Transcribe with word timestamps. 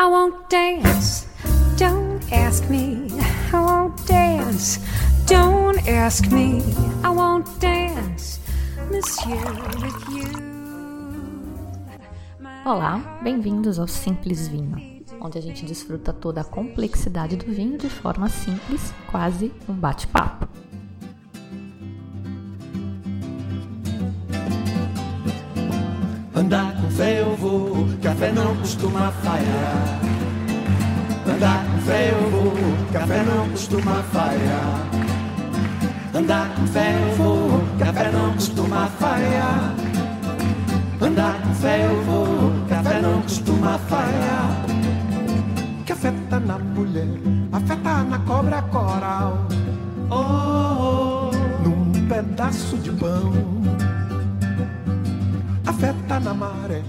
I 0.00 0.06
won't 0.06 0.48
dance. 0.48 1.26
Don't 1.76 2.22
ask 2.32 2.66
me. 2.70 3.08
I 3.52 3.60
won't 3.60 4.06
dance. 4.06 4.80
Don't 5.26 5.86
ask 5.86 6.26
me. 6.32 6.62
I 7.04 7.10
won't 7.10 7.46
dance, 7.60 8.40
monsieur, 8.90 9.36
with 9.82 10.08
you. 10.08 10.24
Olá, 12.64 13.20
bem-vindos 13.22 13.78
ao 13.78 13.86
Simples 13.86 14.48
Vinho, 14.48 15.04
onde 15.20 15.36
a 15.36 15.42
gente 15.42 15.66
desfruta 15.66 16.14
toda 16.14 16.40
a 16.40 16.44
complexidade 16.44 17.36
do 17.36 17.52
vinho 17.52 17.76
de 17.76 17.90
forma 17.90 18.30
simples, 18.30 18.94
quase 19.10 19.52
um 19.68 19.74
bate-papo. 19.74 20.48
Andar 26.40 26.74
com 26.80 26.90
fé 26.90 27.20
eu 27.20 27.36
vou, 27.36 27.86
café 28.02 28.32
não 28.32 28.56
costuma 28.56 29.12
falhar. 29.12 29.89
Andar 31.40 31.64
com 31.64 31.78
fé 31.78 32.10
eu 32.10 32.30
vou, 32.30 32.52
café 32.92 33.22
não 33.22 33.48
costuma 33.48 34.02
falhar. 34.12 34.90
Andar 36.14 36.54
com 36.54 36.66
fé 36.66 36.94
eu 37.00 37.16
vou, 37.16 37.62
café 37.78 38.10
não 38.12 38.32
costuma 38.34 38.86
falhar. 38.88 39.74
Andar 41.00 41.40
com 41.40 41.54
fé 41.54 41.86
eu 41.86 42.02
vou, 42.02 42.52
café 42.68 43.00
não 43.00 43.22
costuma 43.22 43.78
falhar. 43.78 44.66
Café 45.86 46.12
tá 46.28 46.40
na 46.40 46.58
mulher, 46.58 47.08
a 47.52 47.60
fé 47.60 47.76
tá 47.76 48.04
na 48.04 48.18
cobra 48.18 48.60
coral. 48.60 49.48
Oh, 50.10 51.30
oh, 51.32 51.64
num 51.64 52.06
pedaço 52.06 52.76
de 52.76 52.90
pão. 52.90 53.32
A 55.66 55.72
fé 55.72 55.94
tá 56.06 56.20
na 56.20 56.34
maré, 56.34 56.82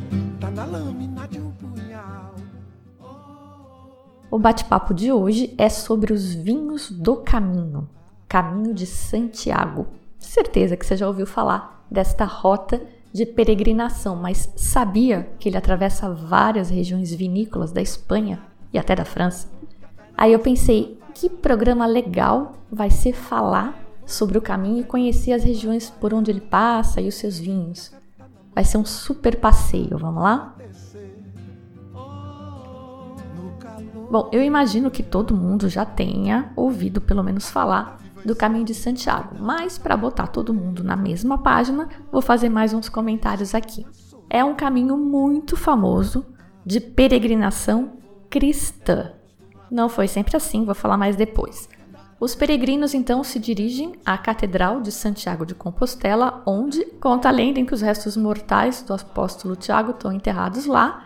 O 4.32 4.40
bate-papo 4.40 4.94
de 4.94 5.12
hoje 5.12 5.54
é 5.58 5.68
sobre 5.68 6.14
os 6.14 6.34
vinhos 6.34 6.90
do 6.90 7.18
caminho, 7.18 7.90
Caminho 8.30 8.74
de 8.74 8.86
Santiago. 8.86 9.88
Certeza 10.18 10.78
que 10.78 10.86
você 10.86 10.96
já 10.96 11.06
ouviu 11.06 11.28
falar 11.28 11.86
desta 11.92 12.24
rota 12.24 12.82
de 13.12 13.26
peregrinação, 13.26 14.16
mas 14.16 14.50
sabia 14.56 15.30
que 15.38 15.50
ele 15.50 15.58
atravessa 15.58 16.10
várias 16.10 16.70
regiões 16.70 17.14
vinícolas 17.14 17.74
da 17.74 17.82
Espanha 17.82 18.42
e 18.72 18.80
até 18.80 18.96
da 18.96 19.04
França? 19.04 19.50
Aí 20.18 20.32
eu 20.32 20.40
pensei, 20.40 20.98
que 21.14 21.30
programa 21.30 21.86
legal 21.86 22.54
vai 22.72 22.90
ser 22.90 23.12
falar 23.12 23.84
sobre 24.06 24.38
o 24.38 24.42
caminho 24.42 24.80
e 24.80 24.86
conhecer 24.86 25.34
as 25.34 25.44
regiões 25.44 25.90
por 25.90 26.14
onde 26.14 26.32
ele 26.32 26.40
passa 26.40 27.02
e 27.02 27.10
os 27.10 27.16
seus 27.16 27.38
vinhos. 27.38 27.92
Vai 28.56 28.64
ser 28.64 28.78
um 28.78 28.86
super 28.86 29.36
passeio, 29.42 29.98
vamos 29.98 30.24
lá? 30.24 30.56
Bom, 34.12 34.28
eu 34.30 34.44
imagino 34.44 34.92
que 34.92 35.02
todo 35.02 35.34
mundo 35.34 35.70
já 35.70 35.86
tenha 35.86 36.52
ouvido 36.54 37.00
pelo 37.00 37.24
menos 37.24 37.50
falar 37.50 37.98
do 38.26 38.36
Caminho 38.36 38.66
de 38.66 38.74
Santiago, 38.74 39.38
mas 39.40 39.78
para 39.78 39.96
botar 39.96 40.28
todo 40.28 40.54
mundo 40.54 40.84
na 40.84 40.98
mesma 40.98 41.38
página, 41.38 41.88
vou 42.12 42.22
fazer 42.22 42.50
mais 42.50 42.74
uns 42.74 42.90
comentários 42.90 43.56
aqui. 43.56 43.86
É 44.30 44.44
um 44.44 44.54
caminho 44.54 44.98
muito 44.98 45.56
famoso 45.56 46.26
de 46.66 46.82
peregrinação 46.82 47.94
cristã. 48.30 49.14
Não 49.72 49.88
foi 49.88 50.10
sempre 50.10 50.36
assim, 50.36 50.66
vou 50.66 50.76
falar 50.76 50.98
mais 50.98 51.16
depois. 51.16 51.70
Os 52.20 52.36
peregrinos 52.36 52.94
então 52.94 53.24
se 53.24 53.40
dirigem 53.40 53.94
à 54.06 54.18
Catedral 54.18 54.82
de 54.82 54.92
Santiago 54.92 55.46
de 55.46 55.56
Compostela, 55.56 56.44
onde 56.46 56.84
conta 57.00 57.30
a 57.30 57.32
lenda 57.32 57.62
em 57.62 57.66
que 57.66 57.74
os 57.74 57.80
restos 57.80 58.18
mortais 58.18 58.82
do 58.82 58.94
apóstolo 58.94 59.56
Tiago 59.56 59.92
estão 59.92 60.12
enterrados 60.12 60.66
lá 60.66 61.06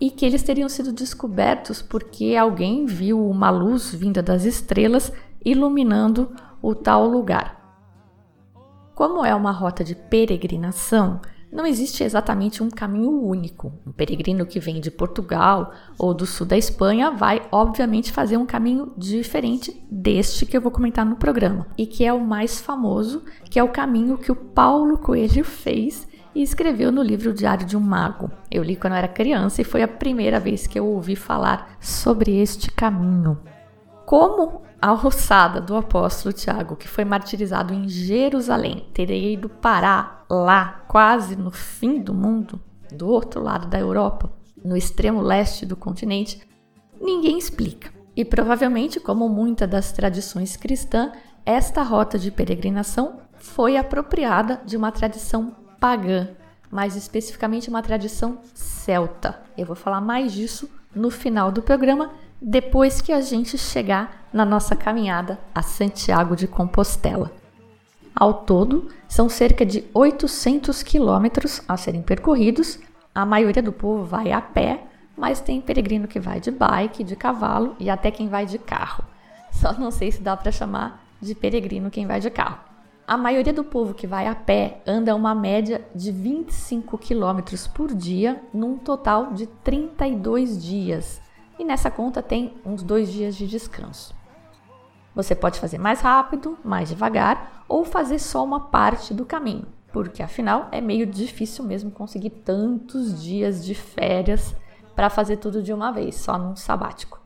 e 0.00 0.10
que 0.10 0.24
eles 0.24 0.42
teriam 0.42 0.68
sido 0.68 0.92
descobertos 0.92 1.82
porque 1.82 2.34
alguém 2.34 2.86
viu 2.86 3.28
uma 3.28 3.50
luz 3.50 3.94
vinda 3.94 4.22
das 4.22 4.44
estrelas 4.44 5.12
iluminando 5.44 6.34
o 6.62 6.74
tal 6.74 7.06
lugar. 7.06 7.60
Como 8.94 9.24
é 9.24 9.34
uma 9.34 9.52
rota 9.52 9.82
de 9.84 9.94
peregrinação, 9.94 11.20
não 11.52 11.66
existe 11.66 12.04
exatamente 12.04 12.62
um 12.62 12.70
caminho 12.70 13.10
único. 13.10 13.72
Um 13.84 13.90
peregrino 13.90 14.46
que 14.46 14.60
vem 14.60 14.80
de 14.80 14.90
Portugal 14.90 15.72
ou 15.98 16.14
do 16.14 16.24
sul 16.24 16.46
da 16.46 16.56
Espanha 16.56 17.10
vai, 17.10 17.42
obviamente, 17.50 18.12
fazer 18.12 18.36
um 18.36 18.46
caminho 18.46 18.92
diferente 18.96 19.84
deste 19.90 20.46
que 20.46 20.56
eu 20.56 20.60
vou 20.60 20.70
comentar 20.70 21.04
no 21.04 21.16
programa 21.16 21.66
e 21.76 21.86
que 21.86 22.04
é 22.04 22.12
o 22.12 22.24
mais 22.24 22.60
famoso, 22.60 23.24
que 23.50 23.58
é 23.58 23.64
o 23.64 23.68
caminho 23.68 24.16
que 24.16 24.30
o 24.30 24.36
Paulo 24.36 24.98
Coelho 24.98 25.44
fez 25.44 26.06
e 26.34 26.42
escreveu 26.42 26.92
no 26.92 27.02
livro 27.02 27.32
Diário 27.32 27.66
de 27.66 27.76
um 27.76 27.80
Mago. 27.80 28.30
Eu 28.50 28.62
li 28.62 28.76
quando 28.76 28.92
eu 28.94 28.98
era 28.98 29.08
criança 29.08 29.60
e 29.60 29.64
foi 29.64 29.82
a 29.82 29.88
primeira 29.88 30.38
vez 30.38 30.66
que 30.66 30.78
eu 30.78 30.86
ouvi 30.86 31.16
falar 31.16 31.76
sobre 31.80 32.38
este 32.38 32.70
caminho. 32.70 33.38
Como 34.06 34.62
a 34.80 34.92
roçada 34.92 35.60
do 35.60 35.76
apóstolo 35.76 36.32
Tiago, 36.32 36.76
que 36.76 36.88
foi 36.88 37.04
martirizado 37.04 37.74
em 37.74 37.88
Jerusalém, 37.88 38.88
teria 38.94 39.34
ido 39.34 39.48
parar 39.48 40.24
lá, 40.28 40.84
quase 40.88 41.36
no 41.36 41.50
fim 41.50 42.00
do 42.00 42.14
mundo, 42.14 42.60
do 42.90 43.08
outro 43.08 43.42
lado 43.42 43.66
da 43.66 43.78
Europa, 43.78 44.32
no 44.64 44.76
extremo 44.76 45.20
leste 45.20 45.66
do 45.66 45.76
continente, 45.76 46.40
ninguém 47.00 47.38
explica. 47.38 47.92
E 48.16 48.24
provavelmente, 48.24 48.98
como 48.98 49.28
muitas 49.28 49.68
das 49.68 49.92
tradições 49.92 50.56
cristãs, 50.56 51.12
esta 51.44 51.82
rota 51.82 52.18
de 52.18 52.30
peregrinação 52.30 53.20
foi 53.38 53.76
apropriada 53.76 54.60
de 54.64 54.76
uma 54.76 54.92
tradição 54.92 55.56
pagã, 55.80 56.28
mais 56.70 56.94
especificamente 56.94 57.68
uma 57.68 57.82
tradição 57.82 58.38
celta. 58.54 59.40
Eu 59.56 59.66
vou 59.66 59.74
falar 59.74 60.00
mais 60.00 60.32
disso 60.32 60.70
no 60.94 61.10
final 61.10 61.50
do 61.50 61.62
programa, 61.62 62.10
depois 62.40 63.00
que 63.00 63.12
a 63.12 63.20
gente 63.20 63.58
chegar 63.58 64.28
na 64.32 64.44
nossa 64.44 64.76
caminhada 64.76 65.38
a 65.54 65.62
Santiago 65.62 66.36
de 66.36 66.46
Compostela. 66.46 67.32
Ao 68.14 68.34
todo, 68.34 68.88
são 69.08 69.28
cerca 69.28 69.64
de 69.64 69.84
800 69.94 70.82
quilômetros 70.82 71.62
a 71.66 71.76
serem 71.76 72.02
percorridos. 72.02 72.78
A 73.14 73.24
maioria 73.24 73.62
do 73.62 73.72
povo 73.72 74.04
vai 74.04 74.30
a 74.30 74.40
pé, 74.40 74.84
mas 75.16 75.40
tem 75.40 75.60
peregrino 75.60 76.06
que 76.06 76.20
vai 76.20 76.40
de 76.40 76.50
bike, 76.50 77.04
de 77.04 77.16
cavalo 77.16 77.74
e 77.78 77.88
até 77.88 78.10
quem 78.10 78.28
vai 78.28 78.46
de 78.46 78.58
carro. 78.58 79.04
Só 79.52 79.72
não 79.72 79.90
sei 79.90 80.12
se 80.12 80.22
dá 80.22 80.36
para 80.36 80.52
chamar 80.52 81.04
de 81.20 81.34
peregrino 81.34 81.90
quem 81.90 82.06
vai 82.06 82.20
de 82.20 82.30
carro. 82.30 82.69
A 83.10 83.16
maioria 83.16 83.52
do 83.52 83.64
povo 83.64 83.92
que 83.92 84.06
vai 84.06 84.28
a 84.28 84.36
pé 84.36 84.80
anda 84.86 85.16
uma 85.16 85.34
média 85.34 85.84
de 85.92 86.12
25 86.12 86.96
quilômetros 86.96 87.66
por 87.66 87.92
dia, 87.92 88.40
num 88.54 88.78
total 88.78 89.32
de 89.32 89.48
32 89.48 90.62
dias. 90.62 91.20
E 91.58 91.64
nessa 91.64 91.90
conta 91.90 92.22
tem 92.22 92.54
uns 92.64 92.84
dois 92.84 93.10
dias 93.10 93.34
de 93.34 93.48
descanso. 93.48 94.14
Você 95.12 95.34
pode 95.34 95.58
fazer 95.58 95.76
mais 95.76 96.00
rápido, 96.00 96.56
mais 96.64 96.88
devagar 96.88 97.64
ou 97.68 97.84
fazer 97.84 98.20
só 98.20 98.44
uma 98.44 98.60
parte 98.60 99.12
do 99.12 99.26
caminho, 99.26 99.66
porque 99.92 100.22
afinal 100.22 100.68
é 100.70 100.80
meio 100.80 101.04
difícil 101.04 101.64
mesmo 101.64 101.90
conseguir 101.90 102.30
tantos 102.30 103.20
dias 103.20 103.64
de 103.64 103.74
férias 103.74 104.54
para 104.94 105.10
fazer 105.10 105.38
tudo 105.38 105.64
de 105.64 105.72
uma 105.72 105.90
vez, 105.90 106.14
só 106.14 106.38
num 106.38 106.54
sabático. 106.54 107.20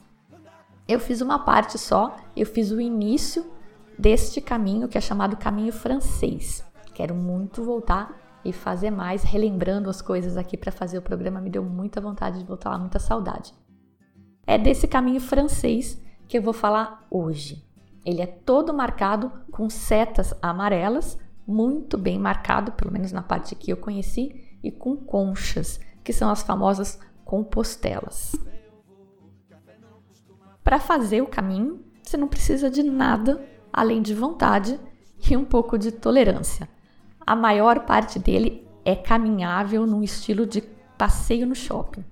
Eu 0.89 0.99
fiz 0.99 1.21
uma 1.21 1.41
parte 1.41 1.77
só, 1.77 2.17
eu 2.35 2.47
fiz 2.47 2.71
o 2.71 2.81
início 2.81 3.53
deste 3.99 4.41
caminho 4.41 4.89
que 4.89 4.99
é 4.99 5.01
chamado 5.01 5.37
caminho 5.37 5.73
francês. 5.73 6.65
Quero 6.95 7.15
muito 7.15 7.63
voltar 7.63 8.41
e 8.45 8.53
fazer 8.53 8.91
mais, 8.91 9.23
relembrando 9.23 9.89
as 9.89 10.03
coisas 10.03 10.37
aqui 10.37 10.57
para 10.57 10.71
fazer 10.71 10.99
o 10.99 11.03
programa, 11.03 11.41
me 11.41 11.51
deu 11.51 11.65
muita 11.65 12.01
vontade 12.01 12.39
de 12.39 12.45
voltar 12.45 12.71
lá, 12.71 12.79
muita 12.79 12.99
saudade. 12.99 13.55
É 14.47 14.59
desse 14.59 14.87
caminho 14.87 15.21
francês 15.21 16.01
que 16.29 16.37
eu 16.37 16.43
vou 16.43 16.53
falar 16.53 17.07
hoje. 17.11 17.65
Ele 18.05 18.21
é 18.21 18.27
todo 18.27 18.75
marcado 18.75 19.33
com 19.51 19.71
setas 19.71 20.35
amarelas, 20.43 21.19
muito 21.47 21.97
bem 21.97 22.19
marcado, 22.19 22.73
pelo 22.73 22.93
menos 22.93 23.13
na 23.13 23.23
parte 23.23 23.55
que 23.55 23.71
eu 23.71 23.77
conheci, 23.79 24.59
e 24.63 24.71
com 24.71 24.97
conchas, 24.97 25.81
que 26.03 26.13
são 26.13 26.31
as 26.31 26.43
famosas 26.43 26.99
compostelas. 27.25 28.37
Para 30.63 30.79
fazer 30.79 31.23
o 31.23 31.27
caminho, 31.27 31.83
você 32.03 32.17
não 32.17 32.29
precisa 32.29 32.71
de 32.71 32.83
nada 32.83 33.43
além 33.75 34.01
de 34.01 34.15
vontade 34.15 34.79
e 35.29 35.37
um 35.37 35.45
pouco 35.45 35.77
de 35.77 35.91
tolerância. 35.91 36.69
A 37.27 37.35
maior 37.35 37.81
parte 37.81 38.21
dele 38.21 38.65
é 38.85 38.95
caminhável 38.95 39.85
num 39.85 40.03
estilo 40.03 40.47
de 40.47 40.63
passeio 40.97 41.45
no 41.45 41.57
shopping. 41.57 42.05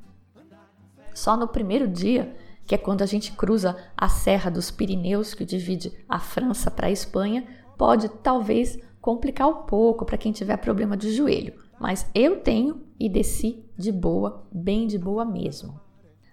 Só 1.14 1.36
no 1.36 1.46
primeiro 1.46 1.86
dia, 1.86 2.34
que 2.66 2.74
é 2.74 2.78
quando 2.78 3.02
a 3.02 3.06
gente 3.06 3.32
cruza 3.32 3.76
a 3.96 4.08
Serra 4.08 4.50
dos 4.50 4.72
Pirineus, 4.72 5.34
que 5.34 5.44
divide 5.44 5.92
a 6.08 6.18
França 6.18 6.68
para 6.68 6.88
a 6.88 6.90
Espanha, 6.90 7.46
pode 7.78 8.08
talvez 8.08 8.78
complicar 9.00 9.48
um 9.48 9.62
pouco 9.62 10.04
para 10.04 10.18
quem 10.18 10.32
tiver 10.32 10.56
problema 10.56 10.96
de 10.96 11.12
joelho, 11.12 11.54
mas 11.78 12.10
eu 12.14 12.40
tenho 12.40 12.82
e 12.98 13.08
desci 13.08 13.64
de 13.76 13.92
boa, 13.92 14.46
bem 14.50 14.86
de 14.86 14.98
boa 14.98 15.24
mesmo. 15.24 15.80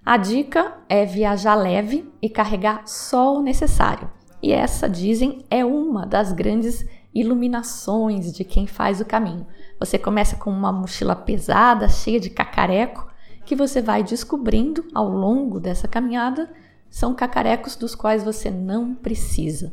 A 0.03 0.17
dica 0.17 0.77
é 0.87 1.05
viajar 1.05 1.55
leve 1.55 2.11
e 2.21 2.29
carregar 2.29 2.87
só 2.87 3.37
o 3.37 3.41
necessário. 3.41 4.09
E 4.41 4.51
essa, 4.51 4.88
dizem, 4.88 5.45
é 5.50 5.65
uma 5.65 6.06
das 6.06 6.31
grandes 6.31 6.86
iluminações 7.13 8.31
de 8.33 8.44
quem 8.44 8.68
faz 8.68 9.01
o 9.01 9.06
caminho. 9.06 9.45
Você 9.80 9.97
começa 9.97 10.36
com 10.36 10.50
uma 10.50 10.71
mochila 10.71 11.15
pesada, 11.15 11.89
cheia 11.89 12.19
de 12.19 12.30
cacareco, 12.30 13.09
que 13.45 13.56
você 13.56 13.81
vai 13.81 14.03
descobrindo 14.03 14.86
ao 14.94 15.09
longo 15.09 15.59
dessa 15.59 15.88
caminhada 15.88 16.50
são 16.89 17.13
cacarecos 17.13 17.75
dos 17.75 17.94
quais 17.94 18.24
você 18.24 18.50
não 18.50 18.95
precisa. 18.95 19.71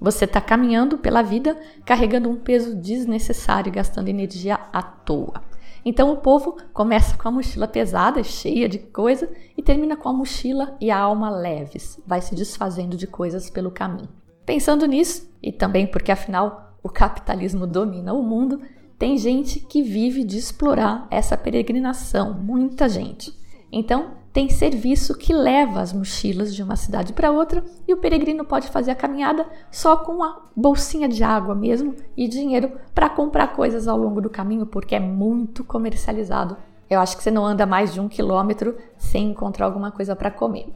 Você 0.00 0.24
está 0.24 0.40
caminhando 0.40 0.96
pela 0.96 1.22
vida 1.22 1.58
carregando 1.84 2.30
um 2.30 2.36
peso 2.36 2.74
desnecessário 2.74 3.68
e 3.68 3.72
gastando 3.72 4.08
energia 4.08 4.58
à 4.72 4.82
toa. 4.82 5.42
Então 5.84 6.12
o 6.12 6.18
povo 6.18 6.56
começa 6.72 7.16
com 7.16 7.28
a 7.28 7.30
mochila 7.30 7.66
pesada, 7.66 8.22
cheia 8.22 8.68
de 8.68 8.78
coisa, 8.78 9.30
e 9.56 9.62
termina 9.62 9.96
com 9.96 10.08
a 10.08 10.12
mochila 10.12 10.76
e 10.80 10.90
a 10.90 10.98
alma 10.98 11.30
leves, 11.30 12.00
vai 12.06 12.20
se 12.20 12.34
desfazendo 12.34 12.96
de 12.96 13.06
coisas 13.06 13.48
pelo 13.48 13.70
caminho. 13.70 14.08
Pensando 14.44 14.86
nisso, 14.86 15.30
e 15.42 15.52
também 15.52 15.86
porque 15.86 16.12
afinal 16.12 16.76
o 16.82 16.88
capitalismo 16.88 17.66
domina 17.66 18.12
o 18.12 18.22
mundo, 18.22 18.60
tem 18.98 19.16
gente 19.16 19.60
que 19.60 19.82
vive 19.82 20.24
de 20.24 20.36
explorar 20.36 21.06
essa 21.10 21.36
peregrinação, 21.36 22.34
muita 22.34 22.88
gente. 22.88 23.32
Então, 23.72 24.19
tem 24.32 24.48
serviço 24.48 25.16
que 25.16 25.32
leva 25.32 25.80
as 25.80 25.92
mochilas 25.92 26.54
de 26.54 26.62
uma 26.62 26.76
cidade 26.76 27.12
para 27.12 27.32
outra 27.32 27.64
e 27.86 27.92
o 27.92 27.96
peregrino 27.96 28.44
pode 28.44 28.68
fazer 28.68 28.92
a 28.92 28.96
caminhada 28.96 29.46
só 29.70 29.96
com 29.96 30.12
uma 30.12 30.48
bolsinha 30.54 31.08
de 31.08 31.24
água 31.24 31.54
mesmo 31.54 31.96
e 32.16 32.28
dinheiro 32.28 32.72
para 32.94 33.10
comprar 33.10 33.48
coisas 33.48 33.88
ao 33.88 33.98
longo 33.98 34.20
do 34.20 34.30
caminho, 34.30 34.66
porque 34.66 34.94
é 34.94 35.00
muito 35.00 35.64
comercializado. 35.64 36.56
Eu 36.88 37.00
acho 37.00 37.16
que 37.16 37.22
você 37.22 37.30
não 37.30 37.44
anda 37.44 37.66
mais 37.66 37.92
de 37.92 38.00
um 38.00 38.08
quilômetro 38.08 38.76
sem 38.96 39.30
encontrar 39.30 39.66
alguma 39.66 39.90
coisa 39.90 40.14
para 40.14 40.30
comer. 40.30 40.72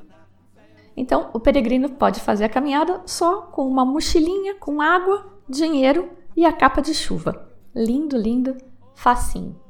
Então, 0.96 1.30
o 1.32 1.40
peregrino 1.40 1.90
pode 1.90 2.20
fazer 2.20 2.44
a 2.44 2.48
caminhada 2.48 3.02
só 3.06 3.42
com 3.42 3.66
uma 3.66 3.84
mochilinha 3.84 4.54
com 4.56 4.80
água, 4.80 5.26
dinheiro 5.48 6.08
e 6.36 6.44
a 6.44 6.52
capa 6.52 6.80
de 6.80 6.94
chuva. 6.94 7.48
Lindo, 7.74 8.16
lindo, 8.16 8.56
facinho. 8.94 9.63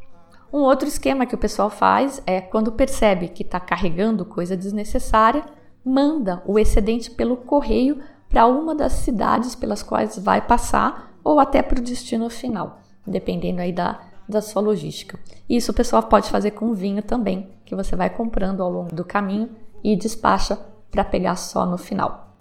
Um 0.54 0.60
outro 0.60 0.86
esquema 0.86 1.26
que 1.26 1.34
o 1.34 1.38
pessoal 1.38 1.68
faz 1.68 2.22
é 2.24 2.40
quando 2.40 2.70
percebe 2.70 3.26
que 3.26 3.42
está 3.42 3.58
carregando 3.58 4.24
coisa 4.24 4.56
desnecessária, 4.56 5.44
manda 5.84 6.44
o 6.46 6.60
excedente 6.60 7.10
pelo 7.10 7.38
correio 7.38 7.98
para 8.28 8.46
uma 8.46 8.72
das 8.72 8.92
cidades 8.92 9.56
pelas 9.56 9.82
quais 9.82 10.16
vai 10.16 10.40
passar 10.40 11.12
ou 11.24 11.40
até 11.40 11.60
para 11.60 11.80
o 11.80 11.82
destino 11.82 12.30
final, 12.30 12.78
dependendo 13.04 13.62
aí 13.62 13.72
da, 13.72 14.00
da 14.28 14.40
sua 14.40 14.62
logística. 14.62 15.18
Isso 15.50 15.72
o 15.72 15.74
pessoal 15.74 16.04
pode 16.04 16.30
fazer 16.30 16.52
com 16.52 16.72
vinho 16.72 17.02
também, 17.02 17.50
que 17.64 17.74
você 17.74 17.96
vai 17.96 18.08
comprando 18.08 18.62
ao 18.62 18.70
longo 18.70 18.94
do 18.94 19.04
caminho 19.04 19.50
e 19.82 19.96
despacha 19.96 20.56
para 20.88 21.02
pegar 21.02 21.34
só 21.34 21.66
no 21.66 21.76
final. 21.76 22.33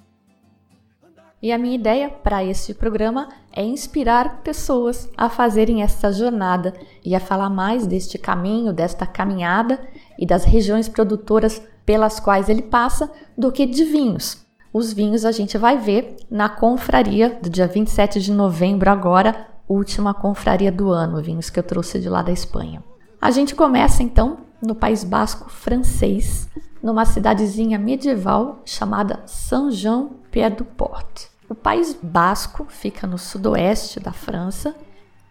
E 1.43 1.51
a 1.51 1.57
minha 1.57 1.75
ideia 1.75 2.09
para 2.09 2.41
este 2.41 2.73
programa 2.73 3.27
é 3.51 3.61
inspirar 3.61 4.43
pessoas 4.43 5.09
a 5.17 5.27
fazerem 5.27 5.83
essa 5.83 6.09
jornada 6.09 6.73
e 7.03 7.13
a 7.13 7.19
falar 7.19 7.49
mais 7.49 7.85
deste 7.85 8.17
caminho, 8.17 8.71
desta 8.71 9.05
caminhada 9.05 9.77
e 10.17 10.25
das 10.25 10.45
regiões 10.45 10.87
produtoras 10.87 11.61
pelas 11.85 12.17
quais 12.17 12.47
ele 12.47 12.61
passa 12.61 13.11
do 13.37 13.51
que 13.51 13.65
de 13.65 13.83
vinhos. 13.83 14.45
Os 14.71 14.93
vinhos 14.93 15.25
a 15.25 15.33
gente 15.33 15.57
vai 15.57 15.77
ver 15.77 16.15
na 16.31 16.47
confraria 16.47 17.37
do 17.41 17.49
dia 17.49 17.67
27 17.67 18.21
de 18.21 18.31
novembro, 18.31 18.89
agora, 18.89 19.47
última 19.67 20.13
confraria 20.13 20.71
do 20.71 20.91
ano, 20.91 21.21
vinhos 21.21 21.49
que 21.49 21.59
eu 21.59 21.63
trouxe 21.63 21.99
de 21.99 22.07
lá 22.07 22.21
da 22.21 22.31
Espanha. 22.31 22.81
A 23.19 23.31
gente 23.31 23.53
começa 23.53 24.01
então 24.01 24.37
no 24.61 24.73
País 24.73 25.03
Basco 25.03 25.49
francês, 25.49 26.47
numa 26.81 27.03
cidadezinha 27.03 27.77
medieval 27.77 28.61
chamada 28.63 29.23
Saint-Jean-Pied-du-Port. 29.25 31.32
O 31.49 31.55
País 31.55 31.97
Basco 32.01 32.65
fica 32.69 33.05
no 33.05 33.17
sudoeste 33.17 33.99
da 33.99 34.13
França 34.13 34.75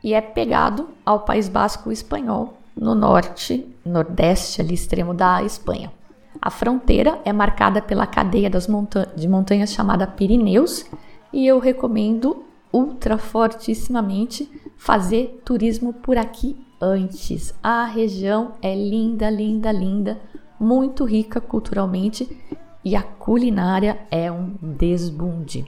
e 0.05 0.15
é 0.15 0.21
pegado 0.21 0.89
ao 1.05 1.21
País 1.21 1.49
Basco 1.49 1.91
espanhol 1.91 2.59
no 2.77 2.95
norte, 2.95 3.67
nordeste, 3.85 4.61
ali 4.61 4.75
extremo 4.75 5.15
da 5.15 5.43
Espanha. 5.43 5.93
A 6.41 6.51
fronteira 6.51 7.21
é 7.25 7.33
marcada 7.33 7.81
pela 7.81 8.07
cadeia 8.07 8.51
das 8.51 8.67
monta 8.67 9.11
de 9.15 9.29
montanhas 9.29 9.73
chamada 9.73 10.07
Pirineus 10.07 10.85
e 11.33 11.47
eu 11.47 11.59
recomendo 11.59 12.45
ultra 12.73 13.19
fortissimamente 13.19 14.51
fazer 14.77 15.41
turismo 15.45 15.93
por 15.93 16.17
aqui 16.17 16.57
antes. 16.81 17.55
A 17.63 17.85
região 17.85 18.53
é 18.61 18.75
linda, 18.75 19.31
linda, 19.31 19.71
linda, 19.71 20.21
muito 20.59 21.05
rica 21.05 21.41
culturalmente 21.41 22.37
e 22.85 22.97
a 22.97 23.03
culinária 23.03 23.99
é 24.11 24.33
um 24.33 24.55
desbunde. 24.61 25.65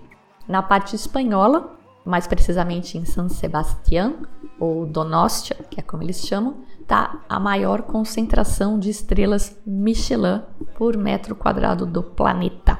Na 0.47 0.63
parte 0.63 0.95
espanhola, 0.95 1.79
mais 2.05 2.27
precisamente 2.27 2.99
em 2.99 3.05
San 3.05 3.29
Sebastián, 3.29 4.15
ou 4.61 4.87
Donostia, 4.87 5.57
que 5.71 5.81
é 5.81 5.83
como 5.83 6.03
eles 6.03 6.27
chamam, 6.27 6.57
está 6.81 7.21
a 7.29 7.41
maior 7.41 7.83
concentração 7.83 8.79
de 8.79 8.91
estrelas 8.91 9.59
Michelin 9.67 10.43
por 10.75 10.97
metro 10.97 11.35
quadrado 11.35 11.87
do 11.87 12.03
planeta. 12.03 12.79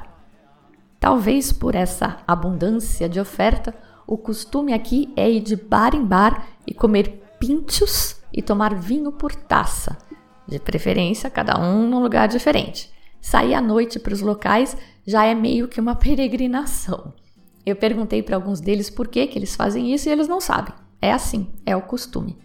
Talvez 0.99 1.51
por 1.51 1.75
essa 1.75 2.17
abundância 2.27 3.09
de 3.09 3.19
oferta, 3.19 3.73
o 4.07 4.17
costume 4.17 4.73
aqui 4.73 5.11
é 5.15 5.29
ir 5.29 5.41
de 5.41 5.55
bar 5.55 5.95
em 5.95 6.05
bar 6.05 6.47
e 6.65 6.73
comer 6.73 7.23
pinchos 7.39 8.21
e 8.31 8.41
tomar 8.41 8.75
vinho 8.75 9.11
por 9.11 9.33
taça, 9.33 9.97
de 10.47 10.59
preferência 10.59 11.29
cada 11.29 11.59
um 11.59 11.87
num 11.87 12.01
lugar 12.01 12.27
diferente. 12.27 12.91
Sair 13.19 13.55
à 13.55 13.61
noite 13.61 13.99
para 13.99 14.13
os 14.13 14.21
locais 14.21 14.77
já 15.05 15.25
é 15.25 15.33
meio 15.33 15.67
que 15.67 15.79
uma 15.79 15.95
peregrinação. 15.95 17.13
Eu 17.65 17.75
perguntei 17.75 18.21
para 18.21 18.35
alguns 18.35 18.61
deles 18.61 18.89
por 18.89 19.07
que, 19.07 19.25
que 19.27 19.39
eles 19.39 19.55
fazem 19.55 19.93
isso 19.93 20.07
e 20.07 20.11
eles 20.11 20.27
não 20.27 20.39
sabem. 20.39 20.73
É 21.01 21.11
assim, 21.11 21.47
é 21.65 21.75
o 21.75 21.81
costume. 21.81 22.37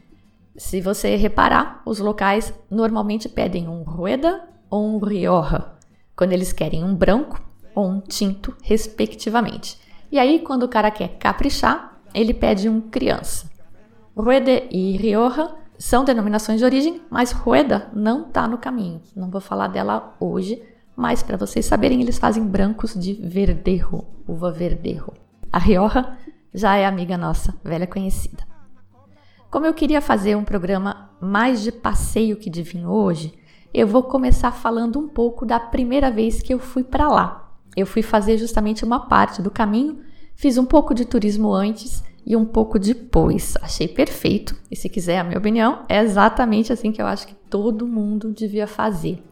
Se 0.56 0.80
você 0.80 1.16
reparar, 1.16 1.82
os 1.84 1.98
locais 1.98 2.52
normalmente 2.70 3.28
pedem 3.28 3.68
um 3.68 3.82
Rueda 3.82 4.48
ou 4.68 4.84
um 4.84 4.98
Rioja, 4.98 5.72
quando 6.16 6.32
eles 6.32 6.52
querem 6.52 6.84
um 6.84 6.94
branco 6.94 7.40
ou 7.74 7.88
um 7.88 8.00
tinto, 8.00 8.54
respectivamente. 8.62 9.78
E 10.10 10.18
aí, 10.18 10.40
quando 10.40 10.64
o 10.64 10.68
cara 10.68 10.90
quer 10.90 11.16
caprichar, 11.18 12.00
ele 12.12 12.34
pede 12.34 12.68
um 12.68 12.80
criança. 12.80 13.48
Rueda 14.16 14.50
e 14.70 14.96
Rioja 14.96 15.54
são 15.78 16.04
denominações 16.04 16.58
de 16.58 16.64
origem, 16.64 17.00
mas 17.08 17.32
Rueda 17.32 17.88
não 17.94 18.26
está 18.26 18.46
no 18.46 18.58
caminho. 18.58 19.00
Não 19.16 19.30
vou 19.30 19.40
falar 19.40 19.68
dela 19.68 20.14
hoje, 20.20 20.62
mas 21.00 21.22
para 21.22 21.38
vocês 21.38 21.64
saberem, 21.64 22.02
eles 22.02 22.18
fazem 22.18 22.44
brancos 22.44 22.92
de 22.92 23.14
verdejo, 23.14 24.04
uva 24.28 24.52
verdejo. 24.52 25.10
A 25.50 25.58
Rioja 25.58 26.14
já 26.52 26.76
é 26.76 26.84
amiga 26.84 27.16
nossa, 27.16 27.54
velha 27.64 27.86
conhecida. 27.86 28.44
Como 29.50 29.64
eu 29.64 29.72
queria 29.72 30.02
fazer 30.02 30.36
um 30.36 30.44
programa 30.44 31.10
mais 31.18 31.62
de 31.62 31.72
passeio 31.72 32.36
que 32.36 32.50
de 32.50 32.62
vinho 32.62 32.90
hoje, 32.90 33.32
eu 33.72 33.86
vou 33.86 34.02
começar 34.02 34.52
falando 34.52 34.98
um 34.98 35.08
pouco 35.08 35.46
da 35.46 35.58
primeira 35.58 36.10
vez 36.10 36.42
que 36.42 36.52
eu 36.52 36.58
fui 36.58 36.84
para 36.84 37.08
lá. 37.08 37.50
Eu 37.74 37.86
fui 37.86 38.02
fazer 38.02 38.36
justamente 38.36 38.84
uma 38.84 39.06
parte 39.06 39.40
do 39.40 39.50
caminho, 39.50 40.00
fiz 40.34 40.58
um 40.58 40.66
pouco 40.66 40.92
de 40.92 41.06
turismo 41.06 41.50
antes 41.50 42.04
e 42.26 42.36
um 42.36 42.44
pouco 42.44 42.78
depois. 42.78 43.54
Achei 43.62 43.88
perfeito. 43.88 44.54
E 44.70 44.76
se 44.76 44.90
quiser 44.90 45.18
a 45.18 45.24
minha 45.24 45.38
opinião, 45.38 45.82
é 45.88 46.02
exatamente 46.02 46.74
assim 46.74 46.92
que 46.92 47.00
eu 47.00 47.06
acho 47.06 47.26
que 47.26 47.34
todo 47.48 47.86
mundo 47.86 48.34
devia 48.34 48.66
fazer. 48.66 49.29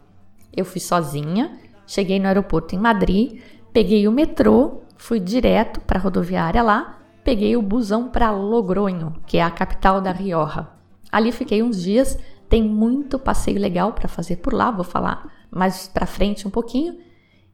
Eu 0.55 0.65
fui 0.65 0.81
sozinha, 0.81 1.57
cheguei 1.85 2.19
no 2.19 2.27
aeroporto 2.27 2.75
em 2.75 2.79
Madrid, 2.79 3.41
peguei 3.73 4.07
o 4.07 4.11
metrô, 4.11 4.81
fui 4.97 5.19
direto 5.19 5.79
para 5.81 5.99
a 5.99 6.01
rodoviária 6.01 6.61
lá, 6.61 6.99
peguei 7.23 7.55
o 7.55 7.61
busão 7.61 8.09
para 8.09 8.31
Logronho, 8.31 9.15
que 9.25 9.37
é 9.37 9.43
a 9.43 9.51
capital 9.51 10.01
da 10.01 10.11
Rioja. 10.11 10.67
Ali 11.11 11.31
fiquei 11.31 11.63
uns 11.63 11.81
dias, 11.81 12.17
tem 12.47 12.63
muito 12.63 13.19
passeio 13.19 13.59
legal 13.59 13.93
para 13.93 14.07
fazer 14.07 14.37
por 14.37 14.53
lá, 14.53 14.71
vou 14.71 14.83
falar 14.83 15.31
mais 15.51 15.87
para 15.87 16.05
frente 16.05 16.47
um 16.47 16.51
pouquinho. 16.51 16.97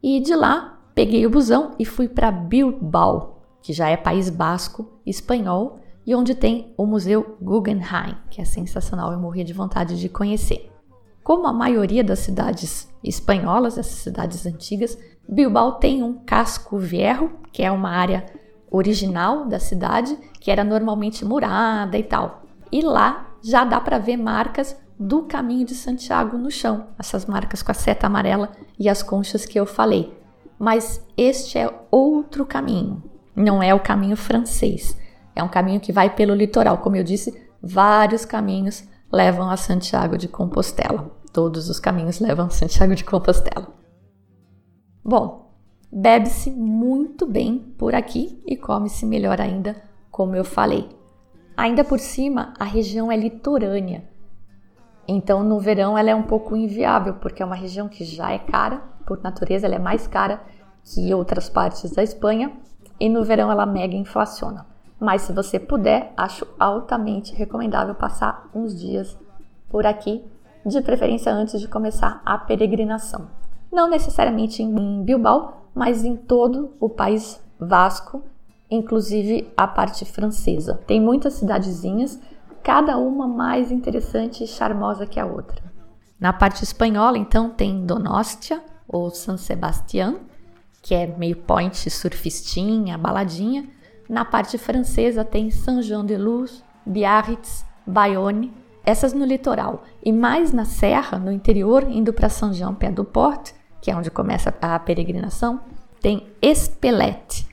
E 0.01 0.19
de 0.19 0.35
lá 0.35 0.79
peguei 0.93 1.25
o 1.25 1.29
busão 1.29 1.73
e 1.77 1.85
fui 1.85 2.07
para 2.07 2.31
Bilbao, 2.31 3.41
que 3.61 3.73
já 3.73 3.89
é 3.89 3.97
País 3.97 4.29
Basco 4.29 4.99
espanhol 5.05 5.79
e 6.05 6.13
onde 6.13 6.35
tem 6.35 6.73
o 6.77 6.85
Museu 6.85 7.37
Guggenheim, 7.41 8.15
que 8.29 8.39
é 8.39 8.45
sensacional, 8.45 9.11
eu 9.11 9.19
morria 9.19 9.43
de 9.43 9.53
vontade 9.53 9.99
de 9.99 10.07
conhecer. 10.07 10.71
Como 11.25 11.47
a 11.47 11.51
maioria 11.51 12.03
das 12.03 12.19
cidades 12.19 12.87
espanholas, 13.03 13.79
essas 13.79 13.95
cidades 13.95 14.45
antigas, 14.45 14.95
Bilbao 15.27 15.79
tem 15.79 16.03
um 16.03 16.19
casco 16.23 16.77
viejo, 16.77 17.31
que 17.51 17.63
é 17.63 17.71
uma 17.71 17.89
área 17.89 18.27
original 18.69 19.47
da 19.47 19.57
cidade, 19.57 20.15
que 20.39 20.51
era 20.51 20.63
normalmente 20.63 21.25
murada 21.25 21.97
e 21.97 22.03
tal. 22.03 22.43
E 22.71 22.79
lá 22.79 23.31
já 23.43 23.65
dá 23.65 23.81
para 23.81 23.97
ver 23.97 24.17
marcas 24.17 24.79
do 24.99 25.23
caminho 25.23 25.65
de 25.65 25.73
Santiago 25.73 26.37
no 26.37 26.51
chão, 26.51 26.89
essas 26.99 27.25
marcas 27.25 27.63
com 27.63 27.71
a 27.71 27.73
seta 27.73 28.05
amarela 28.05 28.51
e 28.77 28.87
as 28.87 29.01
conchas 29.01 29.47
que 29.47 29.59
eu 29.59 29.65
falei. 29.65 30.15
Mas 30.59 31.03
este 31.17 31.57
é 31.57 31.73
outro 31.89 32.45
caminho, 32.45 33.01
não 33.35 33.63
é 33.63 33.73
o 33.73 33.79
caminho 33.79 34.15
francês. 34.15 34.95
É 35.35 35.41
um 35.41 35.49
caminho 35.49 35.79
que 35.79 35.91
vai 35.91 36.07
pelo 36.07 36.35
litoral, 36.35 36.77
como 36.77 36.97
eu 36.97 37.03
disse, 37.03 37.49
vários 37.59 38.25
caminhos 38.25 38.87
levam 39.15 39.49
a 39.49 39.55
Santiago 39.55 40.17
de 40.17 40.27
Compostela. 40.27 41.09
Todos 41.31 41.69
os 41.69 41.79
caminhos 41.79 42.19
levam 42.19 42.47
a 42.47 42.49
Santiago 42.49 42.93
de 42.93 43.05
Compostela. 43.05 43.65
Bom, 45.01 45.53
bebe-se 45.89 46.51
muito 46.51 47.25
bem 47.25 47.59
por 47.77 47.95
aqui 47.95 48.43
e 48.45 48.57
come-se 48.57 49.05
melhor 49.05 49.39
ainda, 49.39 49.81
como 50.11 50.35
eu 50.35 50.43
falei. 50.43 50.89
Ainda 51.55 51.81
por 51.81 51.97
cima, 51.97 52.53
a 52.59 52.65
região 52.65 53.09
é 53.09 53.15
litorânea. 53.15 54.03
Então, 55.07 55.45
no 55.45 55.61
verão, 55.61 55.97
ela 55.97 56.09
é 56.09 56.15
um 56.15 56.23
pouco 56.23 56.57
inviável, 56.57 57.13
porque 57.13 57.41
é 57.41 57.45
uma 57.45 57.55
região 57.55 57.87
que 57.87 58.03
já 58.03 58.33
é 58.33 58.39
cara, 58.39 58.83
por 59.07 59.23
natureza, 59.23 59.65
ela 59.65 59.75
é 59.75 59.79
mais 59.79 60.07
cara 60.07 60.43
que 60.83 61.13
outras 61.13 61.47
partes 61.47 61.89
da 61.91 62.03
Espanha, 62.03 62.51
e 62.99 63.07
no 63.07 63.23
verão 63.23 63.49
ela 63.49 63.65
mega 63.65 63.95
inflaciona. 63.95 64.74
Mas 64.99 65.23
se 65.23 65.33
você 65.33 65.59
puder, 65.59 66.13
acho 66.15 66.47
altamente 66.59 67.33
recomendável 67.35 67.95
passar 67.95 68.49
uns 68.53 68.79
dias 68.79 69.17
por 69.69 69.85
aqui, 69.85 70.23
de 70.65 70.81
preferência 70.81 71.31
antes 71.31 71.59
de 71.59 71.67
começar 71.67 72.21
a 72.25 72.37
peregrinação. 72.37 73.29
Não 73.71 73.89
necessariamente 73.89 74.63
em 74.63 75.03
Bilbao, 75.03 75.69
mas 75.75 76.03
em 76.03 76.15
todo 76.15 76.73
o 76.79 76.89
país 76.89 77.43
Vasco, 77.59 78.23
inclusive 78.69 79.51
a 79.55 79.67
parte 79.67 80.05
francesa. 80.05 80.79
Tem 80.87 80.99
muitas 80.99 81.33
cidadezinhas, 81.33 82.19
cada 82.63 82.97
uma 82.97 83.27
mais 83.27 83.71
interessante 83.71 84.43
e 84.43 84.47
charmosa 84.47 85.05
que 85.05 85.19
a 85.19 85.25
outra. 85.25 85.63
Na 86.19 86.33
parte 86.33 86.63
espanhola, 86.63 87.17
então, 87.17 87.49
tem 87.49 87.85
Donostia 87.85 88.63
ou 88.87 89.09
San 89.09 89.37
Sebastián, 89.37 90.17
que 90.81 90.95
é 90.95 91.05
meio 91.05 91.35
point 91.35 91.89
surfistinha, 91.89 92.97
baladinha. 92.97 93.67
Na 94.07 94.23
parte 94.23 94.57
francesa 94.57 95.23
tem 95.23 95.49
Saint-Jean-de-Luz, 95.49 96.63
Biarritz, 96.85 97.65
Bayonne, 97.85 98.53
essas 98.85 99.13
no 99.13 99.25
litoral. 99.25 99.83
E 100.03 100.13
mais 100.13 100.53
na 100.53 100.65
serra, 100.65 101.17
no 101.17 101.31
interior, 101.31 101.83
indo 101.89 102.13
para 102.13 102.29
Saint-Jean-Pé-du-Port, 102.29 103.51
que 103.81 103.89
é 103.89 103.95
onde 103.95 104.11
começa 104.11 104.53
a 104.61 104.79
peregrinação, 104.79 105.59
tem 106.01 106.27
Espelette, 106.41 107.47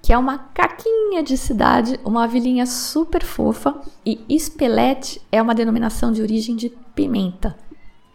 que 0.00 0.12
é 0.12 0.18
uma 0.18 0.38
caquinha 0.38 1.22
de 1.22 1.36
cidade, 1.36 2.00
uma 2.04 2.26
vilinha 2.26 2.64
super 2.66 3.22
fofa, 3.22 3.80
e 4.04 4.24
Espelette 4.28 5.20
é 5.30 5.40
uma 5.40 5.54
denominação 5.54 6.10
de 6.10 6.22
origem 6.22 6.56
de 6.56 6.70
pimenta. 6.94 7.56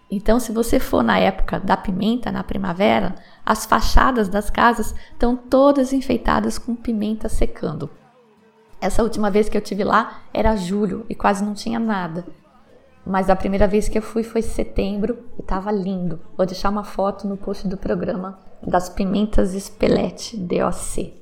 Então, 0.09 0.39
se 0.39 0.51
você 0.51 0.79
for 0.79 1.03
na 1.03 1.19
época 1.19 1.59
da 1.59 1.75
pimenta, 1.75 2.31
na 2.31 2.43
primavera, 2.43 3.15
as 3.47 3.65
fachadas 3.65 4.27
das 4.27 4.49
casas 4.49 4.93
estão 5.13 5.37
todas 5.37 5.93
enfeitadas 5.93 6.57
com 6.57 6.75
pimenta 6.75 7.29
secando. 7.29 7.89
Essa 8.81 9.01
última 9.01 9.31
vez 9.31 9.47
que 9.47 9.55
eu 9.55 9.61
tive 9.61 9.85
lá 9.85 10.19
era 10.33 10.57
julho 10.57 11.05
e 11.07 11.15
quase 11.15 11.45
não 11.45 11.53
tinha 11.53 11.79
nada. 11.79 12.27
Mas 13.05 13.29
a 13.29 13.37
primeira 13.37 13.65
vez 13.65 13.87
que 13.87 13.97
eu 13.97 14.01
fui 14.01 14.21
foi 14.21 14.41
setembro 14.41 15.19
e 15.37 15.41
estava 15.41 15.71
lindo. 15.71 16.19
Vou 16.35 16.45
deixar 16.45 16.69
uma 16.69 16.83
foto 16.83 17.25
no 17.25 17.37
post 17.37 17.65
do 17.69 17.77
programa 17.77 18.37
das 18.61 18.89
pimentas 18.89 19.53
Espelete 19.53 20.35
DOC. 20.35 21.13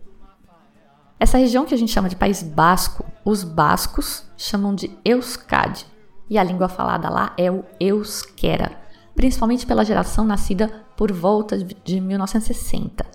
Essa 1.20 1.38
região 1.38 1.64
que 1.64 1.76
a 1.76 1.78
gente 1.78 1.92
chama 1.92 2.10
de 2.10 2.16
País 2.16 2.42
Basco, 2.42 3.06
os 3.24 3.44
bascos 3.44 4.24
chamam 4.36 4.74
de 4.74 4.92
Euskadi 5.06 5.86
e 6.28 6.40
a 6.40 6.44
língua 6.44 6.68
falada 6.68 7.08
lá 7.08 7.34
é 7.38 7.52
o 7.52 7.64
euskera, 7.80 8.72
principalmente 9.16 9.66
pela 9.66 9.86
geração 9.86 10.26
nascida 10.26 10.68
por 10.96 11.12
volta 11.12 11.58
de 11.58 12.02
1960. 12.02 13.06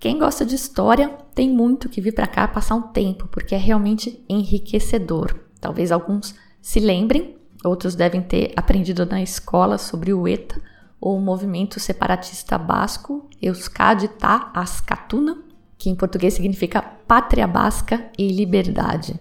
Quem 0.00 0.18
gosta 0.18 0.44
de 0.44 0.54
história 0.54 1.08
tem 1.34 1.48
muito 1.48 1.88
que 1.88 2.00
vir 2.00 2.12
para 2.12 2.26
cá 2.26 2.48
passar 2.48 2.74
um 2.74 2.82
tempo, 2.82 3.28
porque 3.28 3.54
é 3.54 3.58
realmente 3.58 4.24
enriquecedor. 4.28 5.34
Talvez 5.60 5.92
alguns 5.92 6.34
se 6.60 6.80
lembrem, 6.80 7.36
outros 7.64 7.94
devem 7.94 8.20
ter 8.20 8.52
aprendido 8.56 9.06
na 9.06 9.22
escola 9.22 9.78
sobre 9.78 10.12
o 10.12 10.26
ETA, 10.26 10.60
ou 11.00 11.16
o 11.16 11.20
movimento 11.20 11.78
separatista 11.78 12.56
basco 12.56 13.28
Euskadi 13.40 14.08
Ta 14.08 14.50
Askatuna, 14.54 15.36
que 15.76 15.90
em 15.90 15.94
português 15.94 16.34
significa 16.34 16.80
Pátria 16.80 17.46
Basca 17.46 18.10
e 18.18 18.28
Liberdade. 18.28 19.20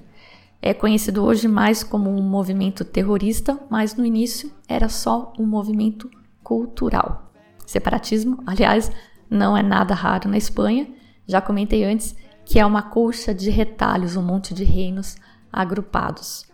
É 0.65 0.73
conhecido 0.73 1.25
hoje 1.25 1.45
mais 1.45 1.83
como 1.83 2.09
um 2.09 2.21
movimento 2.21 2.85
terrorista, 2.85 3.59
mas 3.69 3.95
no 3.95 4.05
início 4.05 4.49
era 4.65 4.87
só 4.87 5.33
um 5.37 5.45
movimento 5.45 6.09
cultural. 6.41 7.33
Separatismo, 7.65 8.41
aliás, 8.47 8.89
não 9.29 9.57
é 9.57 9.61
nada 9.61 9.93
raro 9.93 10.29
na 10.29 10.37
Espanha. 10.37 10.87
Já 11.27 11.41
comentei 11.41 11.83
antes 11.83 12.15
que 12.45 12.59
é 12.61 12.65
uma 12.65 12.81
colcha 12.81 13.35
de 13.35 13.49
retalhos, 13.49 14.15
um 14.15 14.23
monte 14.23 14.53
de 14.53 14.63
reinos 14.63 15.17
agrupados. 15.51 16.45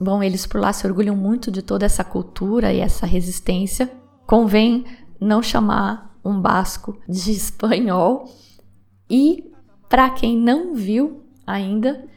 Bom, 0.00 0.24
eles 0.24 0.44
por 0.44 0.60
lá 0.60 0.72
se 0.72 0.84
orgulham 0.84 1.14
muito 1.14 1.48
de 1.48 1.62
toda 1.62 1.86
essa 1.86 2.02
cultura 2.02 2.72
e 2.72 2.80
essa 2.80 3.06
resistência. 3.06 3.88
Convém 4.26 4.84
não 5.20 5.40
chamar 5.40 6.18
um 6.24 6.40
basco 6.40 7.00
de 7.08 7.30
espanhol. 7.30 8.28
E 9.08 9.52
para 9.88 10.10
quem 10.10 10.36
não 10.36 10.74
viu 10.74 11.22
ainda, 11.46 12.08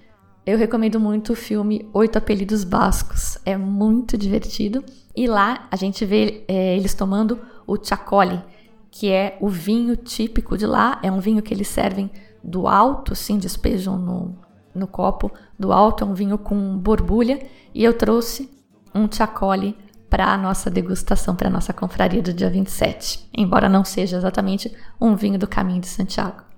eu 0.45 0.57
recomendo 0.57 0.99
muito 0.99 1.33
o 1.33 1.35
filme 1.35 1.87
Oito 1.93 2.17
Apelidos 2.17 2.63
Bascos. 2.63 3.37
É 3.45 3.55
muito 3.57 4.17
divertido. 4.17 4.83
E 5.15 5.27
lá 5.27 5.67
a 5.69 5.75
gente 5.75 6.05
vê 6.05 6.43
é, 6.47 6.75
eles 6.75 6.93
tomando 6.93 7.39
o 7.67 7.77
chacole, 7.77 8.41
que 8.89 9.11
é 9.11 9.37
o 9.41 9.47
vinho 9.47 9.95
típico 9.95 10.57
de 10.57 10.65
lá. 10.65 10.99
É 11.03 11.11
um 11.11 11.19
vinho 11.19 11.41
que 11.41 11.53
eles 11.53 11.67
servem 11.67 12.09
do 12.43 12.67
alto, 12.67 13.13
assim, 13.13 13.37
despejam 13.37 13.97
no, 13.97 14.35
no 14.73 14.87
copo 14.87 15.31
do 15.57 15.71
alto. 15.71 16.03
É 16.03 16.07
um 16.07 16.13
vinho 16.13 16.37
com 16.37 16.77
borbulha. 16.77 17.45
E 17.73 17.83
eu 17.83 17.93
trouxe 17.93 18.49
um 18.95 19.11
chacole 19.11 19.77
para 20.09 20.33
a 20.33 20.37
nossa 20.37 20.71
degustação, 20.71 21.35
para 21.35 21.47
a 21.47 21.51
nossa 21.51 21.71
confraria 21.71 22.21
do 22.21 22.33
dia 22.33 22.49
27. 22.49 23.29
Embora 23.37 23.69
não 23.69 23.83
seja 23.83 24.17
exatamente 24.17 24.73
um 24.99 25.15
vinho 25.15 25.37
do 25.37 25.47
caminho 25.47 25.81
de 25.81 25.87
Santiago. 25.87 26.48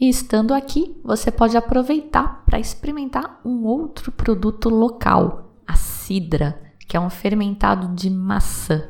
E 0.00 0.08
estando 0.08 0.52
aqui, 0.52 1.00
você 1.04 1.30
pode 1.30 1.56
aproveitar 1.56 2.44
para 2.44 2.58
experimentar 2.58 3.40
um 3.44 3.64
outro 3.64 4.10
produto 4.10 4.68
local, 4.68 5.54
a 5.66 5.76
cidra, 5.76 6.60
que 6.88 6.96
é 6.96 7.00
um 7.00 7.08
fermentado 7.08 7.94
de 7.94 8.10
maçã. 8.10 8.88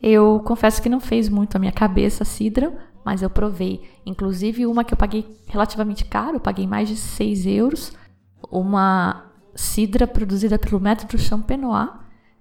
Eu 0.00 0.40
confesso 0.40 0.80
que 0.80 0.88
não 0.88 1.00
fez 1.00 1.28
muito 1.28 1.56
a 1.56 1.58
minha 1.58 1.70
cabeça 1.70 2.22
a 2.22 2.26
cidra, 2.26 2.72
mas 3.04 3.20
eu 3.20 3.28
provei. 3.28 3.82
Inclusive 4.06 4.66
uma 4.66 4.84
que 4.84 4.94
eu 4.94 4.98
paguei 4.98 5.38
relativamente 5.46 6.04
caro, 6.04 6.40
paguei 6.40 6.66
mais 6.66 6.88
de 6.88 6.96
6 6.96 7.46
euros. 7.46 7.92
Uma 8.50 9.26
cidra 9.54 10.06
produzida 10.06 10.58
pelo 10.58 10.80
método 10.80 11.18
Champenois 11.18 11.90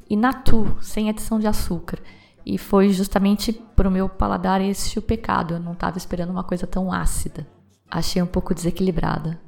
e 0.10 0.16
Natu, 0.16 0.78
sem 0.82 1.10
adição 1.10 1.40
de 1.40 1.48
açúcar. 1.48 2.00
E 2.46 2.58
foi 2.58 2.90
justamente 2.90 3.52
para 3.54 3.88
o 3.88 3.92
meu 3.92 4.08
paladar 4.08 4.62
esse 4.62 4.98
o 4.98 5.02
pecado. 5.02 5.56
Eu 5.56 5.60
não 5.60 5.74
estava 5.74 5.98
esperando 5.98 6.32
uma 6.32 6.44
coisa 6.44 6.66
tão 6.66 6.92
ácida 6.92 7.46
achei 7.92 8.22
um 8.22 8.26
pouco 8.26 8.56
desequilibrada. 8.56 9.40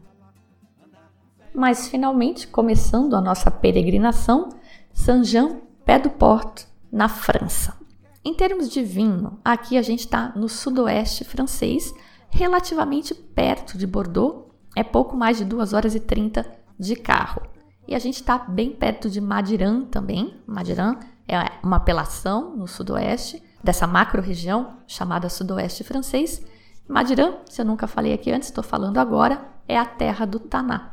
Mas 1.56 1.88
finalmente, 1.88 2.48
começando 2.48 3.16
a 3.16 3.22
nossa 3.22 3.50
peregrinação, 3.50 4.50
Saint-Jean, 4.92 5.62
pé 5.86 5.98
do 5.98 6.10
Porto, 6.10 6.68
na 6.92 7.08
França. 7.08 7.78
Em 8.26 8.34
termos 8.34 8.70
de 8.70 8.84
vinho, 8.84 9.40
aqui 9.44 9.78
a 9.78 9.82
gente 9.82 10.02
está 10.02 10.34
no 10.36 10.50
sudoeste 10.50 11.24
francês, 11.24 11.94
relativamente 12.30 13.14
perto 13.14 13.78
de 13.78 13.86
Bordeaux, 13.86 14.52
é 14.76 14.84
pouco 14.84 15.16
mais 15.16 15.38
de 15.38 15.46
2 15.46 15.74
horas 15.74 15.94
e 15.96 16.00
30 16.00 16.46
de 16.80 16.96
carro. 16.96 17.42
E 17.88 17.94
a 17.94 18.00
gente 18.00 18.16
está 18.16 18.38
bem 18.38 18.72
perto 18.72 19.10
de 19.10 19.20
Madiran 19.20 19.86
também. 19.86 20.42
Madiran 20.48 20.96
é 21.28 21.38
uma 21.62 21.78
apelação 21.78 22.56
no 22.56 22.68
sudoeste 22.68 23.44
dessa 23.64 23.86
macro-região 23.86 24.78
chamada 24.88 25.30
sudoeste 25.30 25.84
francês, 25.84 26.44
Madiran, 26.88 27.36
se 27.50 27.62
eu 27.62 27.66
nunca 27.66 27.88
falei 27.88 28.14
aqui 28.14 28.32
antes, 28.32 28.50
estou 28.50 28.64
falando 28.64 28.98
agora, 28.98 29.46
é 29.68 29.78
a 29.78 29.86
terra 29.86 30.26
do 30.26 30.40
Taná. 30.40 30.92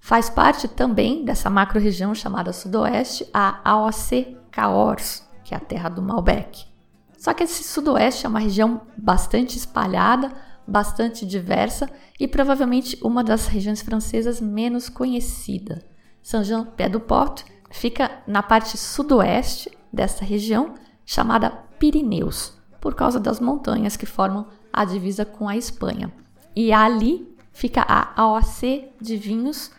Faz 0.00 0.30
parte 0.30 0.66
também 0.66 1.24
dessa 1.24 1.50
macro-região 1.50 2.14
chamada 2.14 2.52
Sudoeste 2.52 3.28
a 3.32 3.60
AOC 3.70 4.36
Cahors, 4.50 5.28
que 5.44 5.54
é 5.54 5.56
a 5.56 5.60
terra 5.60 5.88
do 5.88 6.00
Malbec. 6.00 6.66
Só 7.18 7.34
que 7.34 7.42
esse 7.42 7.62
Sudoeste 7.64 8.24
é 8.24 8.28
uma 8.28 8.38
região 8.38 8.82
bastante 8.96 9.58
espalhada, 9.58 10.32
bastante 10.66 11.26
diversa 11.26 11.90
e 12.18 12.28
provavelmente 12.28 12.98
uma 13.02 13.24
das 13.24 13.46
regiões 13.46 13.82
francesas 13.82 14.40
menos 14.40 14.88
conhecida. 14.88 15.82
Saint-Jean-Pied-du-Port 16.22 17.44
fica 17.70 18.10
na 18.26 18.42
parte 18.42 18.76
sudoeste 18.76 19.70
dessa 19.92 20.24
região 20.24 20.74
chamada 21.04 21.50
Pirineus, 21.78 22.52
por 22.80 22.94
causa 22.94 23.18
das 23.18 23.40
montanhas 23.40 23.96
que 23.96 24.06
formam 24.06 24.46
a 24.72 24.84
divisa 24.84 25.24
com 25.24 25.48
a 25.48 25.56
Espanha. 25.56 26.12
E 26.54 26.72
ali 26.72 27.36
fica 27.52 27.82
a 27.86 28.20
AOC 28.20 28.90
de 29.00 29.16
vinhos 29.16 29.70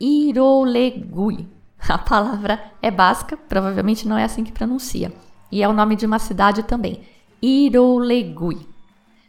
Irolegui. 0.00 1.48
A 1.88 1.98
palavra 1.98 2.72
é 2.80 2.90
basca, 2.90 3.36
provavelmente 3.36 4.06
não 4.06 4.16
é 4.16 4.24
assim 4.24 4.44
que 4.44 4.52
pronuncia. 4.52 5.12
E 5.50 5.62
é 5.62 5.68
o 5.68 5.72
nome 5.72 5.96
de 5.96 6.06
uma 6.06 6.18
cidade 6.18 6.62
também, 6.62 7.02
Irolegui. 7.42 8.66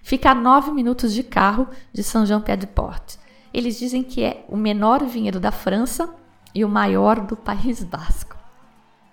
Fica 0.03 0.31
a 0.31 0.35
nove 0.35 0.71
minutos 0.71 1.13
de 1.13 1.23
carro 1.23 1.67
de 1.93 2.03
São 2.03 2.25
João 2.25 2.41
Pé 2.41 2.55
de 2.55 2.67
Port. 2.67 3.15
Eles 3.53 3.77
dizem 3.77 4.03
que 4.03 4.23
é 4.23 4.45
o 4.49 4.57
menor 4.57 5.03
vinhedo 5.05 5.39
da 5.39 5.51
França 5.51 6.13
e 6.53 6.65
o 6.65 6.69
maior 6.69 7.19
do 7.21 7.35
País 7.35 7.83
Basco. 7.83 8.40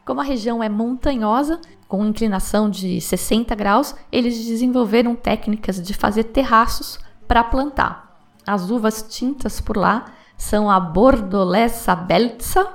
Como 0.09 0.23
a 0.23 0.25
região 0.25 0.63
é 0.63 0.71
montanhosa, 0.71 1.61
com 1.87 2.03
inclinação 2.03 2.71
de 2.71 2.99
60 2.99 3.55
graus, 3.55 3.95
eles 4.11 4.43
desenvolveram 4.43 5.15
técnicas 5.15 5.83
de 5.83 5.93
fazer 5.93 6.25
terraços 6.25 6.99
para 7.27 7.45
plantar. 7.45 8.19
As 8.47 8.71
uvas 8.71 9.03
tintas 9.03 9.61
por 9.61 9.77
lá 9.77 10.07
são 10.35 10.71
a 10.71 10.81
Bordolesa 10.81 11.95
Beltza, 11.95 12.73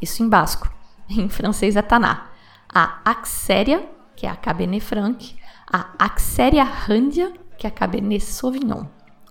isso 0.00 0.22
em 0.22 0.28
basco, 0.28 0.72
em 1.10 1.28
francês 1.28 1.74
é 1.74 1.82
Taná, 1.82 2.28
a 2.72 3.00
Axéria, 3.04 3.84
que 4.14 4.24
é 4.24 4.30
a 4.30 4.36
Cabernet 4.36 4.84
Franc, 4.84 5.34
a 5.72 5.88
Axéria 5.98 6.62
Randia, 6.62 7.32
que 7.58 7.66
é 7.66 7.68
a 7.68 7.72
Cabernet 7.72 8.24
Sauvignon. 8.24 8.84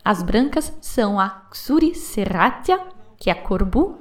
As 0.04 0.22
brancas 0.22 0.74
são 0.82 1.18
a 1.18 1.44
Xuri 1.54 1.96
Serratia, 1.96 2.82
que 3.18 3.30
é 3.30 3.32
a 3.32 3.42
Corbu, 3.42 3.98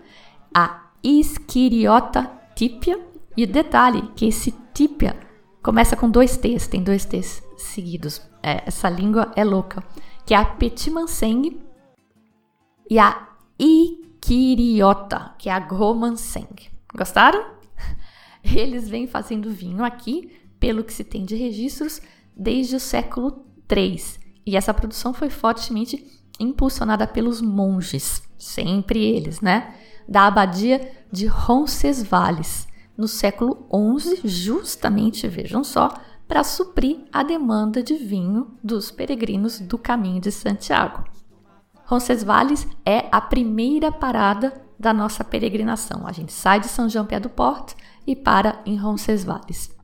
a 0.52 0.87
Isquiriota 1.04 2.38
Típia, 2.57 2.99
e 3.38 3.47
detalhe 3.47 4.02
que 4.16 4.26
esse 4.26 4.52
Típia 4.75 5.16
começa 5.62 5.95
com 5.95 6.11
dois 6.11 6.37
T's, 6.37 6.66
tem 6.66 6.83
dois 6.83 7.04
T's 7.04 7.40
seguidos. 7.57 8.21
É, 8.42 8.64
essa 8.66 8.90
língua 8.90 9.30
é 9.37 9.45
louca. 9.45 9.80
Que 10.26 10.35
é 10.35 10.37
a 10.37 10.45
Petit 10.45 10.90
Manseng 10.90 11.57
e 12.90 12.99
a 12.99 13.28
Ikiriota, 13.57 15.37
que 15.38 15.49
é 15.49 15.52
a 15.52 15.61
Gomanseng. 15.61 16.49
Gostaram? 16.92 17.52
Eles 18.42 18.88
vêm 18.88 19.07
fazendo 19.07 19.52
vinho 19.52 19.85
aqui, 19.85 20.33
pelo 20.59 20.83
que 20.83 20.92
se 20.92 21.04
tem 21.04 21.25
de 21.25 21.37
registros, 21.37 22.02
desde 22.37 22.75
o 22.75 22.80
século 22.80 23.47
III. 23.71 24.02
E 24.45 24.57
essa 24.57 24.75
produção 24.75 25.14
foi 25.14 25.30
fortemente 25.30 26.04
impulsionada 26.40 27.07
pelos 27.07 27.40
monges, 27.40 28.21
sempre 28.37 29.04
eles, 29.04 29.40
né? 29.40 29.76
Da 30.09 30.26
abadia 30.26 30.90
de 31.12 31.26
Roncesvalles, 31.26 32.68
no 32.99 33.07
século 33.07 33.69
XI, 34.00 34.21
justamente, 34.25 35.28
vejam 35.28 35.62
só, 35.62 35.88
para 36.26 36.43
suprir 36.43 37.05
a 37.12 37.23
demanda 37.23 37.81
de 37.81 37.95
vinho 37.95 38.59
dos 38.62 38.90
peregrinos 38.90 39.61
do 39.61 39.78
caminho 39.78 40.21
de 40.21 40.33
Santiago. 40.33 41.05
Roncesvalles 41.85 42.67
é 42.85 43.07
a 43.11 43.21
primeira 43.21 43.93
parada 43.93 44.52
da 44.78 44.93
nossa 44.93 45.25
peregrinação. 45.25 46.07
A 46.07 46.12
gente 46.12 46.33
sai 46.33 46.61
de 46.61 46.69
São 46.69 46.88
João 46.88 47.07
Pé 47.07 47.19
do 47.19 47.31
Porto 47.31 47.75
e 48.07 48.14
para 48.14 48.61
em 48.67 48.76
Roncesvalles. 48.76 49.75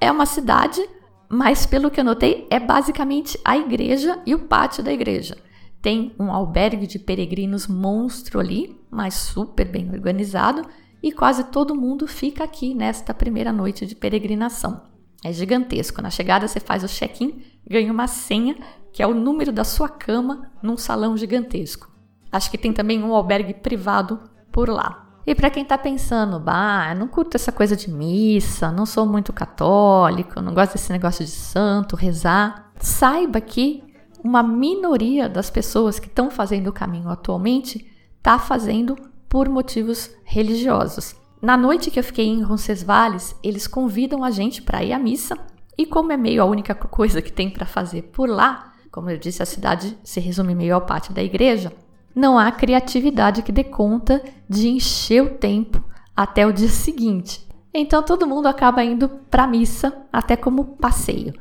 É 0.00 0.12
uma 0.12 0.26
cidade, 0.26 0.80
mas 1.28 1.66
pelo 1.66 1.90
que 1.90 2.00
eu 2.00 2.04
notei, 2.04 2.46
é 2.50 2.60
basicamente 2.60 3.38
a 3.44 3.56
igreja 3.56 4.20
e 4.26 4.34
o 4.34 4.46
pátio 4.46 4.84
da 4.84 4.92
igreja. 4.92 5.36
Tem 5.80 6.14
um 6.18 6.30
albergue 6.30 6.86
de 6.86 6.98
peregrinos 6.98 7.66
monstro 7.66 8.38
ali, 8.38 8.80
mas 8.88 9.14
super 9.14 9.66
bem 9.66 9.90
organizado, 9.90 10.62
e 11.02 11.10
quase 11.10 11.44
todo 11.44 11.74
mundo 11.74 12.06
fica 12.06 12.44
aqui 12.44 12.74
nesta 12.74 13.12
primeira 13.12 13.52
noite 13.52 13.84
de 13.84 13.94
peregrinação. 13.96 14.82
É 15.24 15.32
gigantesco. 15.32 16.00
Na 16.00 16.10
chegada 16.10 16.46
você 16.46 16.60
faz 16.60 16.84
o 16.84 16.88
check-in, 16.88 17.42
ganha 17.68 17.92
uma 17.92 18.06
senha, 18.06 18.56
que 18.92 19.02
é 19.02 19.06
o 19.06 19.14
número 19.14 19.52
da 19.52 19.64
sua 19.64 19.88
cama 19.88 20.50
num 20.62 20.76
salão 20.76 21.16
gigantesco. 21.16 21.90
Acho 22.30 22.50
que 22.50 22.58
tem 22.58 22.72
também 22.72 23.02
um 23.02 23.14
albergue 23.14 23.54
privado 23.54 24.20
por 24.50 24.68
lá. 24.68 25.08
E 25.26 25.34
para 25.34 25.50
quem 25.50 25.62
está 25.62 25.78
pensando, 25.78 26.40
bah, 26.40 26.94
não 26.94 27.06
curto 27.06 27.36
essa 27.36 27.52
coisa 27.52 27.76
de 27.76 27.90
missa, 27.90 28.72
não 28.72 28.84
sou 28.84 29.06
muito 29.06 29.32
católico, 29.32 30.40
não 30.40 30.52
gosto 30.52 30.72
desse 30.72 30.90
negócio 30.90 31.24
de 31.24 31.30
santo, 31.30 31.94
rezar, 31.94 32.72
saiba 32.78 33.40
que 33.40 33.84
uma 34.24 34.42
minoria 34.42 35.28
das 35.28 35.48
pessoas 35.48 36.00
que 36.00 36.08
estão 36.08 36.30
fazendo 36.30 36.68
o 36.68 36.72
caminho 36.72 37.08
atualmente 37.08 37.88
está 38.18 38.38
fazendo 38.38 38.96
por 39.32 39.48
motivos 39.48 40.10
religiosos. 40.24 41.16
Na 41.40 41.56
noite 41.56 41.90
que 41.90 41.98
eu 41.98 42.04
fiquei 42.04 42.26
em 42.26 42.42
Roncesvalles, 42.42 43.34
eles 43.42 43.66
convidam 43.66 44.22
a 44.22 44.30
gente 44.30 44.60
para 44.60 44.84
ir 44.84 44.92
à 44.92 44.98
missa, 44.98 45.38
e 45.76 45.86
como 45.86 46.12
é 46.12 46.18
meio 46.18 46.42
a 46.42 46.44
única 46.44 46.74
coisa 46.74 47.22
que 47.22 47.32
tem 47.32 47.48
para 47.48 47.64
fazer 47.64 48.02
por 48.12 48.28
lá, 48.28 48.74
como 48.90 49.08
eu 49.08 49.16
disse, 49.16 49.42
a 49.42 49.46
cidade 49.46 49.96
se 50.04 50.20
resume 50.20 50.54
meio 50.54 50.74
ao 50.74 50.82
pátio 50.82 51.14
da 51.14 51.22
igreja, 51.22 51.72
não 52.14 52.38
há 52.38 52.52
criatividade 52.52 53.40
que 53.40 53.50
dê 53.50 53.64
conta 53.64 54.22
de 54.46 54.68
encher 54.68 55.22
o 55.22 55.30
tempo 55.38 55.82
até 56.14 56.46
o 56.46 56.52
dia 56.52 56.68
seguinte. 56.68 57.48
Então 57.72 58.02
todo 58.02 58.26
mundo 58.26 58.48
acaba 58.48 58.84
indo 58.84 59.08
para 59.30 59.44
a 59.44 59.48
missa 59.48 59.96
até 60.12 60.36
como 60.36 60.76
passeio. 60.76 61.32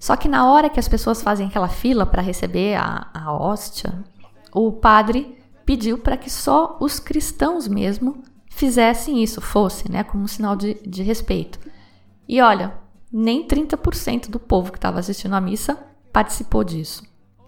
Só 0.00 0.16
que 0.16 0.26
na 0.26 0.50
hora 0.50 0.68
que 0.68 0.80
as 0.80 0.88
pessoas 0.88 1.22
fazem 1.22 1.46
aquela 1.46 1.68
fila 1.68 2.04
para 2.04 2.20
receber 2.20 2.74
a, 2.74 3.06
a 3.14 3.32
hóstia, 3.32 3.94
o 4.52 4.72
padre 4.72 5.37
pediu 5.68 5.98
para 5.98 6.16
que 6.16 6.30
só 6.30 6.78
os 6.80 6.98
cristãos 6.98 7.68
mesmo 7.68 8.22
fizessem 8.48 9.22
isso, 9.22 9.38
fosse, 9.42 9.92
né, 9.92 10.02
como 10.02 10.24
um 10.24 10.26
sinal 10.26 10.56
de, 10.56 10.80
de 10.86 11.02
respeito. 11.02 11.58
E 12.26 12.40
olha, 12.40 12.72
nem 13.12 13.46
30% 13.46 14.30
do 14.30 14.40
povo 14.40 14.72
que 14.72 14.78
estava 14.78 14.98
assistindo 14.98 15.34
à 15.34 15.40
missa 15.42 15.78
participou 16.10 16.64
disso. 16.64 17.02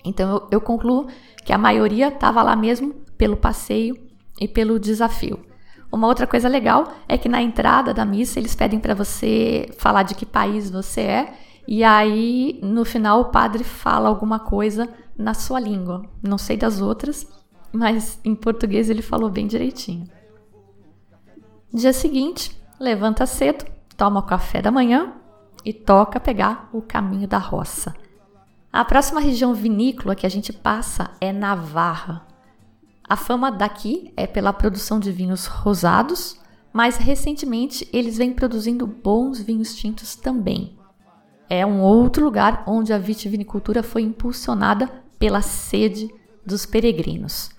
Então 0.04 0.30
eu, 0.30 0.48
eu 0.50 0.61
concluo 0.61 1.06
que 1.46 1.50
a 1.50 1.56
maioria 1.56 2.09
estava 2.09 2.42
lá 2.42 2.54
mesmo 2.54 2.92
pelo 3.16 3.38
passeio 3.38 3.96
e 4.38 4.46
pelo 4.46 4.78
desafio. 4.78 5.40
Uma 5.90 6.06
outra 6.06 6.26
coisa 6.26 6.46
legal 6.46 6.92
é 7.09 7.16
que 7.16 7.26
na 7.26 7.40
entrada 7.40 7.94
da 7.94 8.04
missa 8.04 8.38
eles 8.38 8.54
pedem 8.54 8.78
para 8.78 8.94
você 8.94 9.66
falar 9.78 10.02
de 10.02 10.14
que 10.14 10.26
país 10.26 10.70
você 10.70 11.00
é 11.00 11.35
e 11.66 11.85
aí, 11.85 12.59
no 12.62 12.85
final, 12.85 13.20
o 13.20 13.24
padre 13.26 13.62
fala 13.62 14.09
alguma 14.09 14.40
coisa 14.40 14.88
na 15.16 15.35
sua 15.35 15.61
língua. 15.61 16.04
Não 16.20 16.37
sei 16.37 16.56
das 16.56 16.80
outras, 16.80 17.26
mas 17.72 18.20
em 18.24 18.35
português 18.35 18.90
ele 18.90 19.02
falou 19.02 19.30
bem 19.30 19.46
direitinho. 19.46 20.06
Dia 21.72 21.92
seguinte, 21.92 22.61
levanta 22.78 23.26
cedo, 23.26 23.64
toma 23.96 24.20
o 24.20 24.24
café 24.24 24.61
da 24.61 24.70
manhã 24.70 25.12
e 25.64 25.72
toca 25.72 26.18
pegar 26.18 26.68
o 26.72 26.83
caminho 26.83 27.28
da 27.28 27.38
roça. 27.38 27.94
A 28.72 28.85
próxima 28.85 29.20
região 29.20 29.54
vinícola 29.54 30.14
que 30.14 30.26
a 30.26 30.30
gente 30.30 30.52
passa 30.52 31.11
é 31.20 31.33
Navarra. 31.33 32.26
A 33.09 33.16
fama 33.16 33.50
daqui 33.50 34.12
é 34.16 34.26
pela 34.26 34.52
produção 34.52 35.00
de 35.00 35.11
vinhos 35.11 35.46
rosados, 35.46 36.40
mas 36.72 36.96
recentemente 36.96 37.88
eles 37.92 38.16
vêm 38.16 38.33
produzindo 38.33 38.87
bons 38.87 39.40
vinhos 39.40 39.74
tintos 39.74 40.14
também 40.14 40.78
é 41.50 41.66
um 41.66 41.80
outro 41.80 42.24
lugar 42.24 42.62
onde 42.64 42.92
a 42.92 42.98
vitivinicultura 42.98 43.83
foi 43.83 44.02
impulsionada 44.02 44.87
pela 45.18 45.42
sede 45.42 46.09
dos 46.46 46.64
peregrinos. 46.64 47.50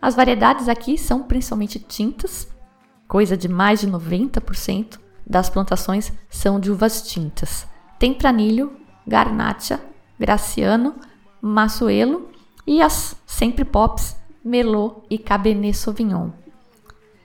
As 0.00 0.14
variedades 0.14 0.68
aqui 0.68 0.96
são 0.96 1.22
principalmente 1.22 1.78
tintas, 1.78 2.48
coisa 3.06 3.36
de 3.36 3.48
mais 3.48 3.80
de 3.80 3.88
90% 3.88 4.98
das 5.26 5.50
plantações 5.50 6.12
são 6.28 6.58
de 6.58 6.70
uvas 6.70 7.02
tintas. 7.02 7.66
Tempranilho, 7.98 8.76
Garnacha, 9.06 9.80
Graciano, 10.18 10.94
Massuelo 11.40 12.30
e 12.66 12.80
as 12.80 13.14
sempre 13.26 13.64
pops 13.64 14.16
Merlot 14.44 15.02
e 15.10 15.18
Cabernet 15.18 15.76
Sauvignon. 15.76 16.30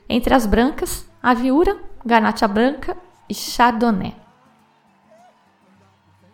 Entre 0.10 0.34
as 0.34 0.46
brancas, 0.46 1.10
a 1.24 1.34
Viura, 1.34 1.78
Garnacha 2.06 2.48
branca 2.48 2.98
e 3.30 3.34
Chardonnay. 3.34 4.16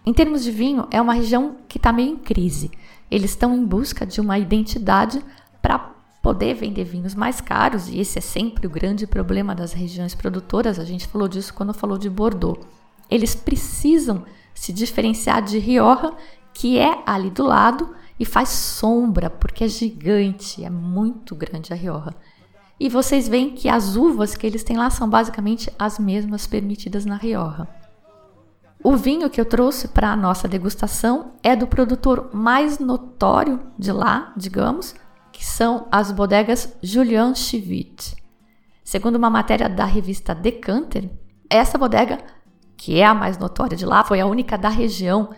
Em 0.05 0.13
termos 0.13 0.43
de 0.43 0.51
vinho, 0.51 0.87
é 0.89 0.99
uma 0.99 1.13
região 1.13 1.57
que 1.67 1.77
está 1.77 1.93
meio 1.93 2.13
em 2.13 2.17
crise. 2.17 2.71
Eles 3.09 3.31
estão 3.31 3.55
em 3.55 3.63
busca 3.63 4.05
de 4.05 4.19
uma 4.19 4.39
identidade 4.39 5.23
para 5.61 5.90
poder 6.21 6.53
vender 6.53 6.83
vinhos 6.83 7.15
mais 7.15 7.41
caros, 7.41 7.89
e 7.89 7.99
esse 7.99 8.19
é 8.19 8.21
sempre 8.21 8.67
o 8.67 8.69
grande 8.69 9.07
problema 9.07 9.55
das 9.55 9.73
regiões 9.73 10.13
produtoras. 10.13 10.77
A 10.77 10.85
gente 10.85 11.07
falou 11.07 11.27
disso 11.27 11.53
quando 11.53 11.73
falou 11.73 11.97
de 11.97 12.09
Bordeaux. 12.09 12.59
Eles 13.09 13.33
precisam 13.33 14.23
se 14.53 14.71
diferenciar 14.71 15.41
de 15.41 15.57
Rioja, 15.57 16.13
que 16.53 16.77
é 16.77 17.01
ali 17.05 17.29
do 17.29 17.43
lado 17.43 17.95
e 18.19 18.25
faz 18.25 18.49
sombra, 18.49 19.29
porque 19.29 19.63
é 19.63 19.67
gigante, 19.67 20.63
é 20.63 20.69
muito 20.69 21.35
grande 21.35 21.73
a 21.73 21.75
Rioja. 21.75 22.13
E 22.79 22.87
vocês 22.87 23.27
veem 23.27 23.51
que 23.51 23.67
as 23.67 23.95
uvas 23.95 24.35
que 24.35 24.45
eles 24.45 24.63
têm 24.63 24.77
lá 24.77 24.89
são 24.89 25.09
basicamente 25.09 25.71
as 25.77 25.97
mesmas 25.97 26.45
permitidas 26.45 27.05
na 27.05 27.15
Rioja. 27.15 27.67
O 28.83 28.95
vinho 28.95 29.29
que 29.29 29.39
eu 29.39 29.45
trouxe 29.45 29.87
para 29.87 30.11
a 30.11 30.15
nossa 30.15 30.47
degustação 30.47 31.33
é 31.43 31.55
do 31.55 31.67
produtor 31.67 32.29
mais 32.33 32.79
notório 32.79 33.59
de 33.77 33.91
lá, 33.91 34.33
digamos, 34.35 34.95
que 35.41 35.47
são 35.47 35.87
as 35.91 36.11
bodegas 36.11 36.71
Julian 36.83 37.33
Chivit. 37.33 38.15
Segundo 38.83 39.15
uma 39.15 39.27
matéria 39.27 39.67
da 39.67 39.85
revista 39.85 40.35
Decanter, 40.35 41.09
essa 41.49 41.79
bodega, 41.79 42.19
que 42.77 42.99
é 42.99 43.03
a 43.03 43.15
mais 43.15 43.39
notória 43.39 43.75
de 43.75 43.83
lá, 43.83 44.03
foi 44.03 44.19
a 44.19 44.27
única 44.27 44.55
da 44.55 44.69
região 44.69 45.31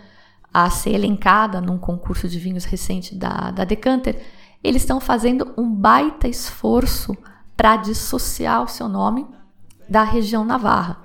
a 0.53 0.69
ser 0.69 0.89
elencada 0.89 1.61
num 1.61 1.77
concurso 1.77 2.27
de 2.27 2.37
vinhos 2.37 2.65
recente 2.65 3.15
da, 3.15 3.51
da 3.51 3.63
Decanter. 3.63 4.21
Eles 4.61 4.81
estão 4.81 4.99
fazendo 4.99 5.53
um 5.57 5.73
baita 5.73 6.27
esforço 6.27 7.15
para 7.55 7.77
dissociar 7.77 8.61
o 8.61 8.67
seu 8.67 8.89
nome 8.89 9.25
da 9.87 10.03
região 10.03 10.43
Navarra. 10.43 10.97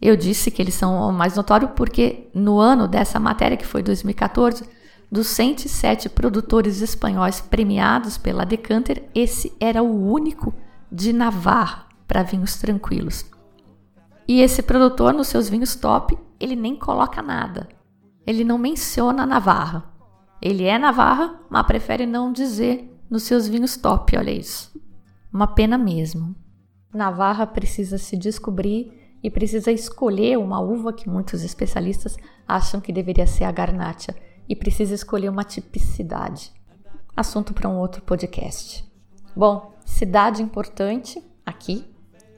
Eu 0.00 0.16
disse 0.16 0.50
que 0.50 0.62
eles 0.62 0.74
são 0.74 1.10
o 1.10 1.12
mais 1.12 1.36
notório 1.36 1.68
porque 1.76 2.30
no 2.32 2.58
ano 2.58 2.88
dessa 2.88 3.20
matéria, 3.20 3.58
que 3.58 3.66
foi 3.66 3.82
2014, 3.82 4.77
dos 5.10 5.28
107 5.28 6.08
produtores 6.10 6.82
espanhóis 6.82 7.40
premiados 7.40 8.18
pela 8.18 8.44
Decanter, 8.44 9.08
esse 9.14 9.56
era 9.58 9.82
o 9.82 10.10
único 10.10 10.54
de 10.92 11.12
Navarra 11.12 11.86
para 12.06 12.22
vinhos 12.22 12.56
tranquilos. 12.56 13.24
E 14.26 14.40
esse 14.40 14.62
produtor, 14.62 15.14
nos 15.14 15.28
seus 15.28 15.48
vinhos 15.48 15.74
top, 15.74 16.18
ele 16.38 16.54
nem 16.54 16.76
coloca 16.76 17.22
nada. 17.22 17.68
Ele 18.26 18.44
não 18.44 18.58
menciona 18.58 19.24
Navarra. 19.24 19.90
Ele 20.40 20.64
é 20.64 20.78
Navarra, 20.78 21.40
mas 21.48 21.66
prefere 21.66 22.04
não 22.04 22.30
dizer 22.30 22.94
nos 23.10 23.22
seus 23.22 23.48
vinhos 23.48 23.76
top, 23.76 24.16
olha 24.16 24.30
isso. 24.30 24.78
Uma 25.32 25.46
pena 25.46 25.78
mesmo. 25.78 26.36
Navarra 26.92 27.46
precisa 27.46 27.96
se 27.96 28.16
descobrir 28.16 29.16
e 29.22 29.30
precisa 29.30 29.72
escolher 29.72 30.38
uma 30.38 30.60
uva 30.60 30.92
que 30.92 31.08
muitos 31.08 31.42
especialistas 31.42 32.16
acham 32.46 32.80
que 32.80 32.92
deveria 32.92 33.26
ser 33.26 33.44
a 33.44 33.52
Garnacha 33.52 34.14
e 34.48 34.56
precisa 34.56 34.94
escolher 34.94 35.28
uma 35.28 35.44
tipicidade. 35.44 36.52
Assunto 37.16 37.52
para 37.52 37.68
um 37.68 37.78
outro 37.78 38.02
podcast. 38.02 38.84
Bom, 39.36 39.72
cidade 39.84 40.42
importante 40.42 41.22
aqui, 41.44 41.86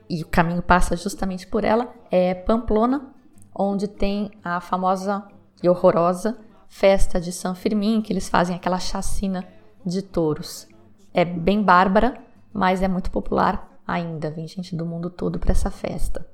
e 0.09 0.21
o 0.23 0.27
caminho 0.27 0.61
passa 0.61 0.95
justamente 0.95 1.47
por 1.47 1.63
ela, 1.63 1.93
é 2.09 2.33
Pamplona, 2.33 3.13
onde 3.55 3.87
tem 3.87 4.31
a 4.43 4.59
famosa 4.59 5.25
e 5.63 5.69
horrorosa 5.69 6.37
festa 6.71 7.19
de 7.19 7.31
São 7.33 7.53
Firmin, 7.53 8.01
que 8.01 8.13
eles 8.13 8.29
fazem 8.29 8.55
aquela 8.55 8.79
chacina 8.79 9.45
de 9.85 10.01
touros. 10.01 10.67
É 11.13 11.25
bem 11.25 11.61
bárbara, 11.61 12.17
mas 12.53 12.81
é 12.81 12.87
muito 12.87 13.11
popular 13.11 13.69
ainda. 13.85 14.31
Vem 14.31 14.47
gente 14.47 14.75
do 14.75 14.85
mundo 14.85 15.09
todo 15.09 15.37
para 15.37 15.51
essa 15.51 15.69
festa. 15.69 16.25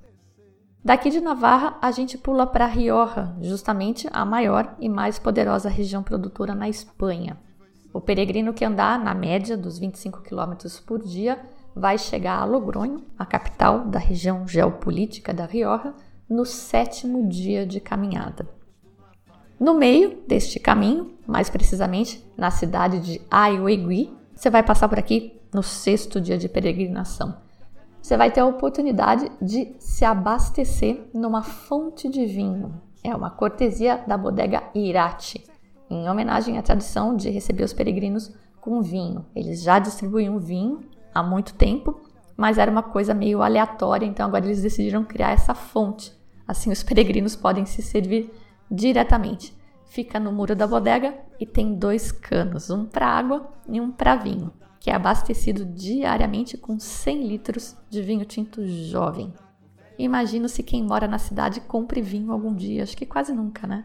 Daqui 0.84 1.10
de 1.10 1.20
Navarra, 1.20 1.78
a 1.82 1.92
gente 1.92 2.18
pula 2.18 2.48
para 2.48 2.66
Rioja, 2.66 3.36
justamente 3.42 4.08
a 4.12 4.24
maior 4.24 4.76
e 4.80 4.88
mais 4.88 5.20
poderosa 5.20 5.70
região 5.70 6.02
produtora 6.02 6.56
na 6.56 6.70
Espanha. 6.70 7.38
O 7.94 8.00
peregrino 8.00 8.54
que 8.54 8.64
andar 8.64 8.98
na 9.00 9.14
média 9.14 9.58
dos 9.58 9.78
25 9.80 10.22
km 10.22 10.54
por 10.86 11.04
dia 11.04 11.40
vai 11.76 11.98
chegar 11.98 12.40
a 12.40 12.46
Logronho, 12.46 13.04
a 13.18 13.26
capital 13.26 13.86
da 13.86 14.00
região 14.00 14.48
geopolítica 14.48 15.34
da 15.34 15.46
Rioja, 15.46 15.94
no 16.30 16.46
sétimo 16.46 17.28
dia 17.28 17.66
de 17.66 17.80
caminhada. 17.80 18.48
No 19.60 19.74
meio 19.74 20.22
deste 20.28 20.60
caminho, 20.60 21.18
mais 21.26 21.50
precisamente 21.50 22.24
na 22.38 22.52
cidade 22.52 23.00
de 23.00 23.22
Ayuegui, 23.30 24.16
você 24.36 24.50
vai 24.50 24.62
passar 24.62 24.88
por 24.88 25.00
aqui 25.00 25.42
no 25.54 25.64
sexto 25.64 26.22
dia 26.22 26.38
de 26.38 26.48
peregrinação. 26.48 27.47
Você 28.08 28.16
vai 28.16 28.32
ter 28.32 28.40
a 28.40 28.46
oportunidade 28.46 29.30
de 29.42 29.76
se 29.80 30.06
abastecer 30.06 31.10
numa 31.14 31.44
fonte 31.44 32.08
de 32.08 32.26
vinho. 32.26 32.82
É 33.04 33.14
uma 33.14 33.30
cortesia 33.30 34.02
da 34.08 34.18
bodega 34.18 34.64
Irati, 34.74 35.46
em 35.90 36.10
homenagem 36.10 36.58
à 36.58 36.62
tradição 36.62 37.18
de 37.18 37.30
receber 37.30 37.66
os 37.66 37.74
peregrinos 37.74 38.34
com 38.62 38.82
vinho. 38.82 39.26
Eles 39.36 39.62
já 39.62 39.78
distribuíam 39.78 40.40
vinho 40.40 40.86
há 41.14 41.22
muito 41.22 41.54
tempo, 41.56 42.00
mas 42.38 42.58
era 42.58 42.72
uma 42.72 42.82
coisa 42.82 43.14
meio 43.14 43.42
aleatória, 43.42 44.06
então 44.06 44.26
agora 44.26 44.46
eles 44.46 44.62
decidiram 44.62 45.04
criar 45.04 45.32
essa 45.32 45.54
fonte. 45.54 46.14
Assim 46.48 46.72
os 46.72 46.84
peregrinos 46.84 47.36
podem 47.36 47.66
se 47.66 47.82
servir 47.82 48.32
diretamente. 48.72 49.54
Fica 49.84 50.18
no 50.18 50.32
muro 50.32 50.56
da 50.56 50.66
bodega 50.66 51.14
e 51.38 51.46
tem 51.46 51.76
dois 51.76 52.10
canos, 52.14 52.70
um 52.70 52.86
para 52.86 53.06
água 53.06 53.50
e 53.68 53.82
um 53.82 53.92
para 53.92 54.16
vinho, 54.16 54.54
que 54.88 54.92
é 54.92 54.96
abastecido 54.96 55.66
diariamente 55.66 56.58
com 56.58 56.80
100 56.80 57.28
litros 57.28 57.76
de 57.90 58.02
vinho 58.02 58.24
tinto 58.24 58.66
jovem. 58.66 59.34
Imagino 60.00 60.48
se 60.48 60.64
quem 60.64 60.82
mora 60.82 61.10
na 61.10 61.18
cidade 61.18 61.60
compre 61.60 62.02
vinho 62.02 62.32
algum 62.32 62.56
dia, 62.56 62.84
acho 62.84 62.96
que 62.96 63.06
quase 63.06 63.34
nunca, 63.34 63.68
né? 63.68 63.84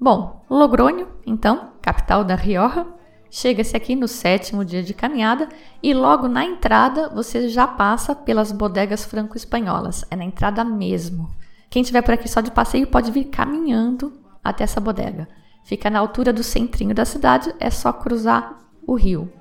Bom, 0.00 0.46
Logrônio, 0.48 1.08
então, 1.26 1.72
capital 1.82 2.24
da 2.24 2.34
Rioja, 2.34 2.86
chega-se 3.30 3.76
aqui 3.76 3.94
no 3.94 4.08
sétimo 4.08 4.64
dia 4.64 4.82
de 4.82 4.94
caminhada 4.94 5.46
e 5.82 5.92
logo 5.92 6.26
na 6.26 6.42
entrada 6.42 7.10
você 7.10 7.50
já 7.50 7.66
passa 7.68 8.14
pelas 8.14 8.50
bodegas 8.50 9.04
franco-espanholas, 9.04 10.06
é 10.10 10.16
na 10.16 10.24
entrada 10.24 10.64
mesmo. 10.64 11.28
Quem 11.68 11.82
estiver 11.82 12.00
por 12.00 12.14
aqui 12.14 12.30
só 12.30 12.40
de 12.40 12.50
passeio 12.50 12.86
pode 12.86 13.10
vir 13.10 13.26
caminhando 13.26 14.18
até 14.42 14.64
essa 14.64 14.80
bodega. 14.80 15.28
Fica 15.64 15.88
na 15.88 15.98
altura 15.98 16.30
do 16.32 16.42
centrinho 16.42 16.94
da 16.94 17.06
cidade, 17.06 17.54
é 17.58 17.70
só 17.70 17.90
cruzar 17.90 18.60
o 18.86 18.94
rio, 18.94 19.32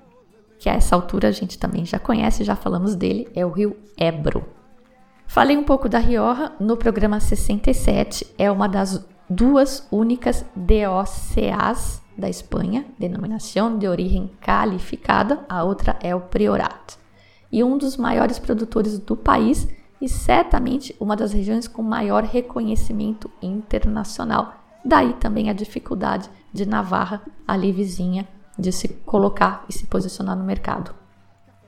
que 0.57 0.69
a 0.69 0.73
essa 0.73 0.95
altura 0.95 1.27
a 1.27 1.31
gente 1.31 1.59
também 1.59 1.85
já 1.85 1.99
conhece, 1.99 2.45
já 2.45 2.55
falamos 2.55 2.95
dele, 2.95 3.27
é 3.35 3.45
o 3.45 3.51
rio 3.51 3.75
Ebro. 3.97 4.45
Falei 5.27 5.57
um 5.57 5.63
pouco 5.63 5.89
da 5.89 5.99
Rioja 5.99 6.53
no 6.61 6.77
programa 6.77 7.19
67, 7.19 8.25
é 8.37 8.49
uma 8.49 8.69
das 8.69 9.05
duas 9.29 9.85
únicas 9.91 10.45
DOCAs 10.55 12.01
da 12.17 12.29
Espanha, 12.29 12.85
denominação 12.97 13.77
de 13.77 13.85
origem 13.85 14.31
calificada, 14.39 15.43
a 15.49 15.65
outra 15.65 15.97
é 16.01 16.15
o 16.15 16.21
Priorat. 16.21 16.97
E 17.51 17.61
um 17.63 17.77
dos 17.77 17.97
maiores 17.97 18.39
produtores 18.39 18.97
do 18.97 19.17
país 19.17 19.67
e 19.99 20.07
certamente 20.07 20.95
uma 20.99 21.17
das 21.17 21.33
regiões 21.33 21.67
com 21.67 21.83
maior 21.83 22.23
reconhecimento 22.23 23.29
internacional. 23.41 24.62
Daí 24.83 25.13
também 25.13 25.49
a 25.49 25.53
dificuldade 25.53 26.29
de 26.51 26.65
Navarra, 26.65 27.21
ali 27.47 27.71
vizinha, 27.71 28.27
de 28.57 28.71
se 28.71 28.87
colocar 28.87 29.65
e 29.67 29.73
se 29.73 29.87
posicionar 29.87 30.35
no 30.35 30.43
mercado. 30.43 30.93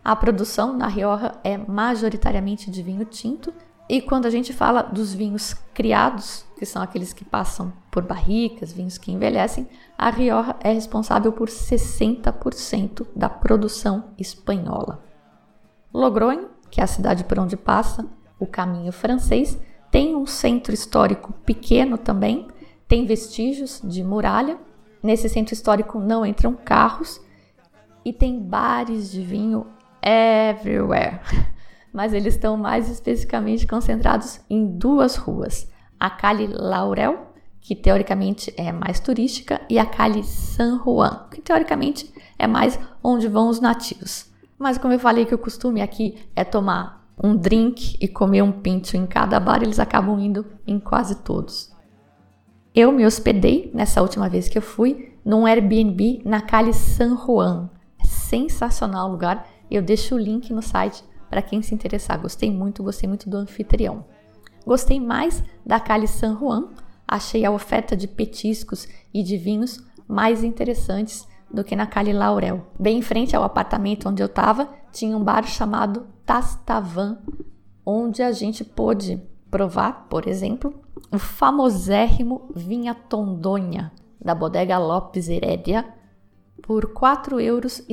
A 0.04 0.16
produção 0.16 0.78
na 0.78 0.88
Rioja 0.88 1.32
é 1.44 1.58
majoritariamente 1.58 2.70
de 2.70 2.84
vinho 2.84 3.06
tinto, 3.06 3.54
e 3.88 4.02
quando 4.02 4.26
a 4.26 4.30
gente 4.30 4.52
fala 4.52 4.82
dos 4.82 5.14
vinhos 5.14 5.54
criados, 5.74 6.46
que 6.58 6.66
são 6.66 6.82
aqueles 6.82 7.14
que 7.14 7.24
passam 7.24 7.72
por 7.92 8.04
barricas, 8.04 8.74
vinhos 8.74 8.98
que 8.98 9.12
envelhecem, 9.12 9.68
a 9.98 10.10
Rioja 10.10 10.56
é 10.60 10.72
responsável 10.72 11.32
por 11.32 11.50
60% 11.50 13.08
da 13.16 13.30
produção 13.30 14.06
espanhola. 14.18 15.04
Logronho, 15.94 16.50
que 16.70 16.82
é 16.82 16.84
a 16.84 16.88
cidade 16.88 17.24
por 17.24 17.40
onde 17.40 17.56
passa 17.56 18.06
o 18.40 18.46
caminho 18.46 18.92
francês. 18.92 19.58
Tem 19.90 20.16
um 20.16 20.26
centro 20.26 20.74
histórico 20.74 21.32
pequeno 21.46 21.98
também, 21.98 22.48
tem 22.88 23.06
vestígios 23.06 23.82
de 23.84 24.04
muralha. 24.04 24.58
Nesse 25.02 25.30
centro 25.30 25.54
histórico 25.54 26.00
não 26.00 26.26
entram 26.26 26.54
carros 26.54 27.22
e 28.04 28.12
tem 28.12 28.40
bares 28.40 29.12
de 29.12 29.22
vinho 29.22 29.68
everywhere. 30.02 31.20
Mas 31.92 32.14
eles 32.14 32.36
estão 32.36 32.58
mais 32.58 32.90
especificamente 32.90 33.66
concentrados 33.66 34.40
em 34.50 34.66
duas 34.66 35.16
ruas: 35.16 35.72
a 36.00 36.10
Calle 36.10 36.48
Laurel, 36.48 37.34
que 37.62 37.76
teoricamente 37.76 38.54
é 38.58 38.72
mais 38.72 39.00
turística, 39.00 39.62
e 39.70 39.80
a 39.80 39.86
Calle 39.86 40.24
San 40.24 40.82
Juan, 40.84 41.28
que 41.32 41.42
teoricamente 41.42 42.14
é 42.38 42.46
mais 42.48 42.80
onde 43.04 43.28
vão 43.28 43.50
os 43.50 43.60
nativos. 43.60 44.32
Mas 44.58 44.78
como 44.78 44.94
eu 44.94 45.00
falei 45.00 45.26
que 45.26 45.36
o 45.36 45.40
costume 45.40 45.82
aqui 45.82 46.18
é 46.36 46.44
tomar 46.44 47.06
um 47.22 47.36
drink 47.36 47.98
e 48.00 48.08
comer 48.08 48.42
um 48.42 48.52
pinto 48.52 48.96
em 48.96 49.06
cada 49.06 49.40
bar, 49.40 49.64
eles 49.64 49.80
acabam 49.80 50.20
indo 50.20 50.46
em 50.68 50.80
quase 50.80 51.16
todos. 51.16 51.75
Eu 52.76 52.92
me 52.92 53.06
hospedei 53.06 53.72
nessa 53.74 54.02
última 54.02 54.28
vez 54.28 54.50
que 54.50 54.58
eu 54.58 54.62
fui 54.62 55.14
num 55.24 55.46
Airbnb 55.46 56.22
na 56.26 56.42
Cali 56.42 56.74
San 56.74 57.16
Juan. 57.16 57.70
É 57.98 58.04
sensacional 58.04 59.08
o 59.08 59.12
lugar. 59.14 59.48
Eu 59.72 59.82
deixo 59.82 60.16
o 60.16 60.20
link 60.20 60.52
no 60.52 60.62
site 60.62 61.02
para 61.30 61.42
quem 61.42 61.62
se 61.62 61.74
interessar. 61.74 62.20
Gostei 62.20 62.52
muito, 62.52 62.84
gostei 62.84 63.08
muito 63.08 63.30
do 63.30 63.38
anfitrião. 63.38 64.04
Gostei 64.66 65.00
mais 65.00 65.42
da 65.66 65.80
Cali 65.80 66.06
San 66.06 66.38
Juan. 66.38 66.68
Achei 67.08 67.46
a 67.46 67.52
oferta 67.52 67.96
de 67.96 68.10
petiscos 68.10 68.90
e 69.14 69.24
de 69.24 69.38
vinhos 69.38 69.82
mais 70.06 70.44
interessantes 70.44 71.26
do 71.50 71.64
que 71.64 71.78
na 71.78 71.88
Cali 71.88 72.12
Laurel. 72.12 72.68
Bem 72.78 72.98
em 72.98 73.02
frente 73.02 73.34
ao 73.38 73.44
apartamento 73.44 74.10
onde 74.10 74.22
eu 74.22 74.28
estava, 74.28 74.68
tinha 74.92 75.16
um 75.16 75.24
bar 75.24 75.48
chamado 75.48 76.08
Tastavan, 76.26 77.20
onde 77.86 78.22
a 78.22 78.34
gente 78.34 78.66
pôde 78.66 79.22
provar, 79.50 80.08
por 80.10 80.28
exemplo, 80.28 80.85
o 81.12 81.18
famosérrimo 81.18 82.50
Vinha 82.56 82.94
Tondonha 82.94 83.92
da 84.24 84.34
bodega 84.34 84.78
Lopes 84.78 85.30
Herédia 85.30 85.86
por 86.62 86.86
R$ 86.86 86.94
4,60 86.94 87.42
euros 87.42 87.84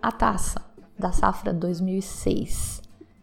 a 0.00 0.12
taça 0.12 0.64
da 0.98 1.10
safra 1.10 1.52
2006. 1.52 2.82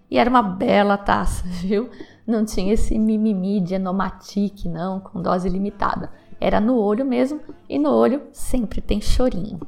E 0.10 0.17
era 0.17 0.29
uma 0.29 0.41
bela 0.41 0.97
taça, 0.97 1.43
viu? 1.47 1.89
Não 2.25 2.43
tinha 2.43 2.73
esse 2.73 2.97
mimimi 2.97 3.62
de 3.62 3.75
enomatic, 3.75 4.65
não, 4.65 4.99
com 4.99 5.21
dose 5.21 5.47
limitada. 5.47 6.12
Era 6.39 6.60
no 6.60 6.77
olho 6.77 7.05
mesmo, 7.05 7.39
e 7.69 7.79
no 7.79 7.89
olho 7.89 8.23
sempre 8.33 8.81
tem 8.81 8.99
chorinho. 8.99 9.60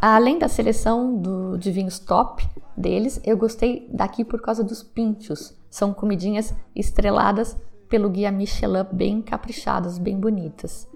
Além 0.00 0.38
da 0.38 0.48
seleção 0.48 1.16
do, 1.16 1.56
de 1.58 1.70
vinhos 1.70 1.98
top 1.98 2.48
deles, 2.76 3.20
eu 3.24 3.36
gostei 3.36 3.88
daqui 3.92 4.24
por 4.24 4.40
causa 4.40 4.64
dos 4.64 4.82
pinchos. 4.82 5.54
São 5.70 5.92
comidinhas 5.92 6.54
estreladas 6.74 7.56
pelo 7.90 8.08
guia 8.08 8.30
Michelin, 8.30 8.86
bem 8.92 9.20
caprichadas, 9.20 9.98
bem 9.98 10.18
bonitas. 10.18 10.88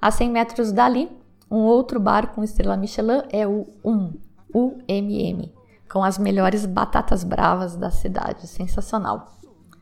A 0.00 0.10
100 0.10 0.30
metros 0.30 0.70
dali, 0.70 1.10
um 1.50 1.60
outro 1.60 1.98
bar 1.98 2.34
com 2.34 2.44
estrela 2.44 2.76
Michelin 2.76 3.22
é 3.32 3.46
o 3.46 3.66
UM, 3.82 4.12
UMM, 4.54 5.50
com 5.90 6.04
as 6.04 6.18
melhores 6.18 6.66
batatas 6.66 7.24
bravas 7.24 7.74
da 7.74 7.90
cidade. 7.90 8.46
Sensacional. 8.46 9.38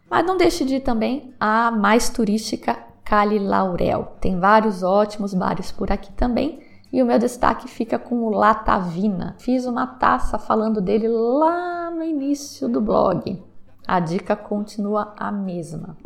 Mas 0.09 0.25
não 0.25 0.37
deixe 0.37 0.64
de 0.64 0.77
ir 0.77 0.81
também 0.81 1.35
a 1.40 1.70
mais 1.72 2.09
turística 2.09 2.79
Cali 3.05 3.40
Laurel. 3.40 4.16
Tem 4.20 4.38
vários 4.38 4.85
ótimos 4.85 5.35
bares 5.35 5.72
por 5.72 5.90
aqui 5.90 6.12
também 6.12 6.61
e 6.92 7.03
o 7.03 7.07
meu 7.07 7.18
destaque 7.18 7.66
fica 7.66 7.98
com 7.98 8.22
o 8.22 8.31
Latavina. 8.31 9.35
Fiz 9.38 9.66
uma 9.66 9.87
taça 9.87 10.38
falando 10.38 10.81
dele 10.81 11.09
lá 11.09 11.90
no 11.90 12.05
início 12.05 12.68
do 12.68 12.81
blog. 12.81 13.42
A 13.88 13.98
dica 13.98 14.37
continua 14.37 15.12
a 15.16 15.33
mesma. 15.33 15.96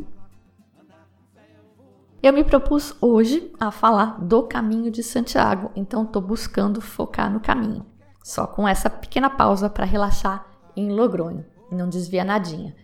Eu 2.26 2.32
me 2.32 2.42
propus 2.42 2.92
hoje 3.00 3.52
a 3.60 3.70
falar 3.70 4.20
do 4.20 4.42
caminho 4.42 4.90
de 4.90 5.00
Santiago, 5.00 5.70
então 5.76 6.02
estou 6.02 6.20
buscando 6.20 6.80
focar 6.80 7.32
no 7.32 7.38
caminho. 7.38 7.86
Só 8.20 8.48
com 8.48 8.66
essa 8.66 8.90
pequena 8.90 9.30
pausa 9.30 9.70
para 9.70 9.84
relaxar 9.84 10.44
em 10.74 10.90
Logronho 10.90 11.46
não 11.70 11.88
desvia 11.88 12.24
nadinha. 12.24 12.74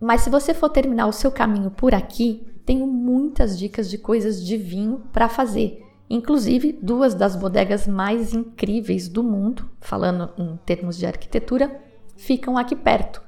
Mas 0.00 0.20
se 0.20 0.30
você 0.30 0.54
for 0.54 0.68
terminar 0.68 1.08
o 1.08 1.12
seu 1.12 1.32
caminho 1.32 1.72
por 1.72 1.92
aqui, 1.92 2.46
tenho 2.64 2.86
muitas 2.86 3.58
dicas 3.58 3.90
de 3.90 3.98
coisas 3.98 4.40
de 4.40 4.56
vinho 4.56 5.02
para 5.12 5.28
fazer. 5.28 5.84
Inclusive, 6.08 6.78
duas 6.80 7.14
das 7.16 7.34
bodegas 7.34 7.88
mais 7.88 8.32
incríveis 8.32 9.08
do 9.08 9.24
mundo, 9.24 9.68
falando 9.80 10.30
em 10.38 10.56
termos 10.58 10.96
de 10.96 11.04
arquitetura, 11.04 11.82
ficam 12.14 12.56
aqui 12.56 12.76
perto. 12.76 13.20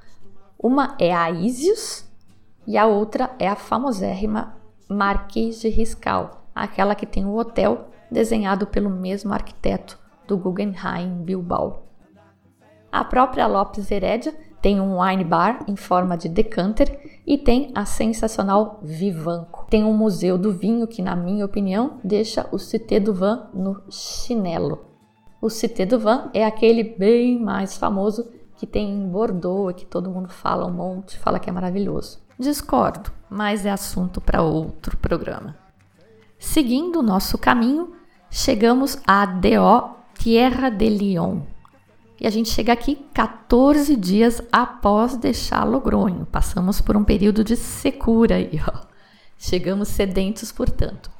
Uma 0.56 0.96
é 0.96 1.12
a 1.12 1.28
Isius 1.28 2.08
e 2.68 2.78
a 2.78 2.86
outra 2.86 3.34
é 3.40 3.48
a 3.48 3.56
famosérrima 3.56 4.64
Marquês 4.88 5.60
de 5.60 5.68
Riscal, 5.68 6.46
aquela 6.54 6.94
que 6.94 7.06
tem 7.06 7.24
o 7.24 7.36
hotel 7.36 7.88
desenhado 8.10 8.68
pelo 8.68 8.88
mesmo 8.88 9.32
arquiteto 9.32 9.98
do 10.28 10.38
Guggenheim 10.38 11.24
Bilbao. 11.24 11.82
A 12.90 13.04
própria 13.04 13.48
Lopes 13.48 13.90
Heredia 13.90 14.32
tem 14.62 14.80
um 14.80 15.00
wine 15.00 15.24
bar 15.24 15.64
em 15.66 15.76
forma 15.76 16.16
de 16.16 16.28
decanter 16.28 17.20
e 17.26 17.36
tem 17.36 17.72
a 17.74 17.84
sensacional 17.84 18.78
Vivanco. 18.82 19.66
Tem 19.68 19.84
um 19.84 19.92
museu 19.92 20.38
do 20.38 20.52
vinho 20.52 20.86
que, 20.86 21.02
na 21.02 21.16
minha 21.16 21.44
opinião, 21.44 21.98
deixa 22.02 22.48
o 22.52 22.58
Cité 22.58 23.00
du 23.00 23.12
Vin 23.12 23.40
no 23.52 23.82
chinelo. 23.90 24.86
O 25.42 25.50
Cité 25.50 25.84
du 25.84 25.98
Vin 25.98 26.30
é 26.32 26.44
aquele 26.44 26.82
bem 26.82 27.40
mais 27.40 27.76
famoso 27.76 28.30
que 28.56 28.66
tem 28.66 28.88
em 28.88 29.08
Bordeaux 29.08 29.70
e 29.70 29.74
que 29.74 29.84
todo 29.84 30.10
mundo 30.10 30.28
fala 30.28 30.66
um 30.66 30.72
monte, 30.72 31.18
fala 31.18 31.38
que 31.38 31.50
é 31.50 31.52
maravilhoso. 31.52 32.25
Discordo, 32.38 33.10
mas 33.30 33.64
é 33.64 33.70
assunto 33.70 34.20
para 34.20 34.42
outro 34.42 34.96
programa. 34.96 35.56
Seguindo 36.38 36.98
o 36.98 37.02
nosso 37.02 37.38
caminho, 37.38 37.94
chegamos 38.30 38.98
a 39.06 39.24
DO 39.24 39.96
Tierra 40.18 40.70
de 40.70 40.88
Lyon, 40.88 41.40
e 42.20 42.26
a 42.26 42.30
gente 42.30 42.48
chega 42.48 42.72
aqui 42.72 42.96
14 43.12 43.94
dias 43.96 44.40
após 44.50 45.16
deixar 45.16 45.64
Logronho. 45.64 46.26
Passamos 46.26 46.80
por 46.80 46.96
um 46.96 47.04
período 47.04 47.44
de 47.44 47.56
secura 47.56 48.36
aí, 48.36 48.60
ó. 48.66 48.86
Chegamos 49.38 49.88
sedentos, 49.88 50.50
portanto. 50.50 51.10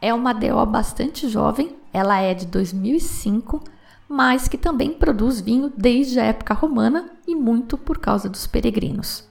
É 0.00 0.14
uma 0.14 0.32
DO 0.32 0.64
bastante 0.64 1.28
jovem, 1.28 1.76
ela 1.92 2.18
é 2.20 2.32
de 2.32 2.46
2005, 2.46 3.62
mas 4.08 4.48
que 4.48 4.56
também 4.56 4.94
produz 4.94 5.40
vinho 5.40 5.70
desde 5.76 6.18
a 6.18 6.24
época 6.24 6.54
romana 6.54 7.10
e 7.26 7.34
muito 7.34 7.76
por 7.76 7.98
causa 7.98 8.28
dos 8.28 8.46
peregrinos. 8.46 9.27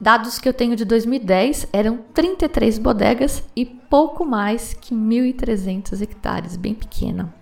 Dados 0.00 0.38
que 0.38 0.48
eu 0.48 0.54
tenho 0.54 0.76
de 0.76 0.84
2010 0.84 1.68
eram 1.72 1.98
33 2.14 2.78
bodegas 2.78 3.42
e 3.56 3.64
pouco 3.64 4.24
mais 4.24 4.72
que 4.72 4.94
1.300 4.94 6.00
hectares, 6.00 6.56
bem 6.56 6.72
pequena. 6.72 7.34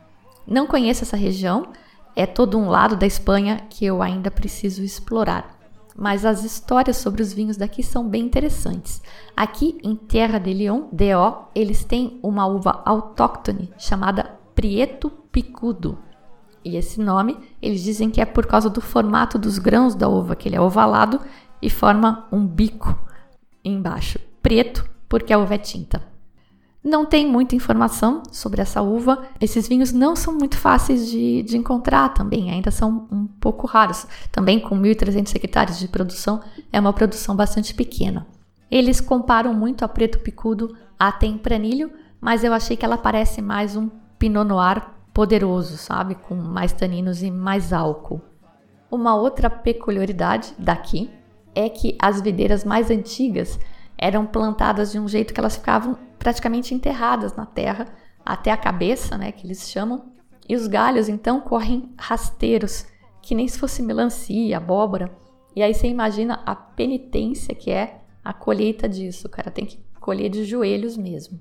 Não 0.46 0.66
conheço 0.66 1.04
essa 1.04 1.18
região, 1.18 1.66
é 2.14 2.24
todo 2.24 2.56
um 2.56 2.70
lado 2.70 2.96
da 2.96 3.06
Espanha 3.06 3.60
que 3.68 3.84
eu 3.84 4.00
ainda 4.00 4.30
preciso 4.30 4.82
explorar. 4.82 5.54
Mas 5.94 6.24
as 6.24 6.44
histórias 6.44 6.96
sobre 6.96 7.22
os 7.22 7.32
vinhos 7.32 7.58
daqui 7.58 7.82
são 7.82 8.08
bem 8.08 8.24
interessantes. 8.24 9.02
Aqui 9.36 9.78
em 9.84 9.94
Terra 9.94 10.38
de 10.38 10.52
León, 10.52 10.88
DO, 10.90 11.48
eles 11.54 11.84
têm 11.84 12.18
uma 12.22 12.46
uva 12.46 12.82
autóctone 12.86 13.70
chamada 13.76 14.34
Prieto 14.54 15.10
Picudo. 15.30 15.98
E 16.64 16.76
esse 16.76 17.00
nome, 17.00 17.38
eles 17.62 17.82
dizem 17.82 18.10
que 18.10 18.20
é 18.20 18.24
por 18.24 18.46
causa 18.46 18.68
do 18.68 18.80
formato 18.80 19.38
dos 19.38 19.58
grãos 19.58 19.94
da 19.94 20.08
uva, 20.08 20.34
que 20.34 20.48
ele 20.48 20.56
é 20.56 20.60
ovalado 20.60 21.20
e 21.60 21.70
forma 21.70 22.26
um 22.30 22.46
bico 22.46 22.98
embaixo. 23.64 24.18
Preto, 24.42 24.88
porque 25.08 25.32
a 25.32 25.38
uva 25.38 25.54
é 25.54 25.58
tinta. 25.58 26.02
Não 26.82 27.04
tem 27.04 27.28
muita 27.28 27.56
informação 27.56 28.22
sobre 28.30 28.62
essa 28.62 28.80
uva. 28.80 29.26
Esses 29.40 29.66
vinhos 29.66 29.92
não 29.92 30.14
são 30.14 30.32
muito 30.32 30.56
fáceis 30.56 31.10
de, 31.10 31.42
de 31.42 31.56
encontrar 31.56 32.10
também, 32.10 32.48
ainda 32.48 32.70
são 32.70 33.08
um 33.10 33.26
pouco 33.26 33.66
raros. 33.66 34.06
Também 34.30 34.60
com 34.60 34.80
1.300 34.80 35.34
hectares 35.34 35.78
de 35.80 35.88
produção, 35.88 36.40
é 36.72 36.78
uma 36.78 36.92
produção 36.92 37.34
bastante 37.34 37.74
pequena. 37.74 38.24
Eles 38.70 39.00
comparam 39.00 39.52
muito 39.52 39.84
a 39.84 39.88
Preto 39.88 40.20
Picudo 40.20 40.76
a 40.96 41.10
Tempranilho, 41.10 41.90
mas 42.20 42.44
eu 42.44 42.52
achei 42.52 42.76
que 42.76 42.84
ela 42.84 42.96
parece 42.96 43.42
mais 43.42 43.74
um 43.74 43.90
Pinot 44.16 44.46
Noir 44.46 44.82
poderoso, 45.12 45.76
sabe? 45.76 46.14
Com 46.14 46.36
mais 46.36 46.72
taninos 46.72 47.20
e 47.20 47.30
mais 47.32 47.72
álcool. 47.72 48.20
Uma 48.88 49.16
outra 49.16 49.50
peculiaridade 49.50 50.54
daqui 50.56 51.10
é 51.56 51.70
que 51.70 51.96
as 51.98 52.20
videiras 52.20 52.64
mais 52.64 52.90
antigas 52.90 53.58
eram 53.96 54.26
plantadas 54.26 54.92
de 54.92 54.98
um 54.98 55.08
jeito 55.08 55.32
que 55.32 55.40
elas 55.40 55.56
ficavam 55.56 55.98
praticamente 56.18 56.74
enterradas 56.74 57.34
na 57.34 57.46
terra 57.46 57.86
até 58.24 58.50
a 58.52 58.56
cabeça, 58.56 59.16
né, 59.16 59.32
que 59.32 59.46
eles 59.46 59.70
chamam, 59.70 60.12
e 60.46 60.54
os 60.54 60.66
galhos 60.66 61.08
então 61.08 61.40
correm 61.40 61.94
rasteiros, 61.96 62.86
que 63.22 63.34
nem 63.34 63.48
se 63.48 63.58
fosse 63.58 63.82
melancia, 63.82 64.58
abóbora. 64.58 65.10
E 65.54 65.62
aí 65.62 65.72
você 65.72 65.88
imagina 65.88 66.42
a 66.44 66.54
penitência 66.54 67.54
que 67.54 67.70
é 67.70 68.00
a 68.22 68.34
colheita 68.34 68.88
disso, 68.88 69.26
o 69.26 69.30
cara 69.30 69.50
tem 69.50 69.64
que 69.64 69.78
colher 69.98 70.28
de 70.28 70.44
joelhos 70.44 70.96
mesmo. 70.96 71.40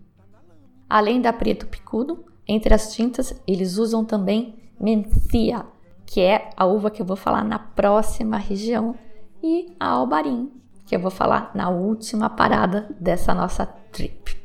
Além 0.89 1.19
da 1.19 1.33
preto 1.33 1.67
picudo, 1.67 2.23
entre 2.47 2.73
as 2.73 2.93
tintas 2.93 3.39
eles 3.45 3.77
usam 3.77 4.05
também 4.05 4.55
mencia, 4.79 5.65
que 6.05 6.21
é 6.21 6.51
a 6.55 6.65
uva 6.65 6.89
que 6.89 7.01
eu 7.01 7.05
vou 7.05 7.17
falar 7.17 7.43
na 7.43 7.59
próxima 7.59 8.37
região, 8.37 8.95
e 9.45 9.75
a 9.79 9.89
albarim, 9.89 10.51
que 10.87 10.95
eu 10.95 10.99
vou 10.99 11.11
falar 11.11 11.51
na 11.53 11.69
última 11.69 12.31
parada 12.31 12.89
dessa 12.99 13.31
nossa 13.31 13.63
trip. 13.63 14.35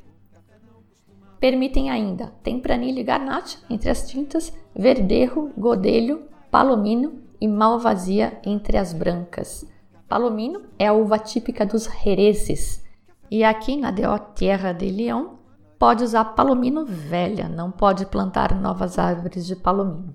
Permitem 1.41 1.89
ainda 1.89 2.35
tempranilho 2.43 2.99
e 2.99 3.03
garnacha 3.03 3.57
entre 3.71 3.89
as 3.89 4.07
tintas, 4.07 4.53
verdejo, 4.77 5.51
godelho, 5.57 6.25
palomino 6.51 7.23
e 7.41 7.49
malvasia 7.49 8.39
entre 8.45 8.77
as 8.77 8.93
brancas. 8.93 9.67
Palomino 10.07 10.65
é 10.79 10.87
a 10.87 10.93
uva 10.93 11.19
típica 11.19 11.65
dos 11.65 11.89
Jerezes 12.05 12.85
e 13.31 13.43
aqui 13.43 13.77
na 13.77 13.91
DO 13.91 14.19
Terra 14.35 14.73
de 14.73 14.91
Leão 14.91 15.39
pode 15.79 16.05
usar 16.05 16.27
palomino 16.27 16.85
velha, 16.85 17.49
não 17.49 17.71
pode 17.71 18.05
plantar 18.05 18.55
novas 18.55 18.99
árvores 18.99 19.47
de 19.47 19.57
palomino. 19.57 20.15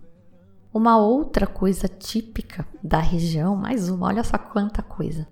Uma 0.76 0.98
outra 0.98 1.48
coisa 1.48 1.88
típica 1.88 2.68
da 2.84 3.00
região, 3.00 3.56
mais 3.56 3.90
uma, 3.90 4.08
olha 4.08 4.24
só 4.24 4.38
quanta 4.38 4.84
coisa 4.84 5.26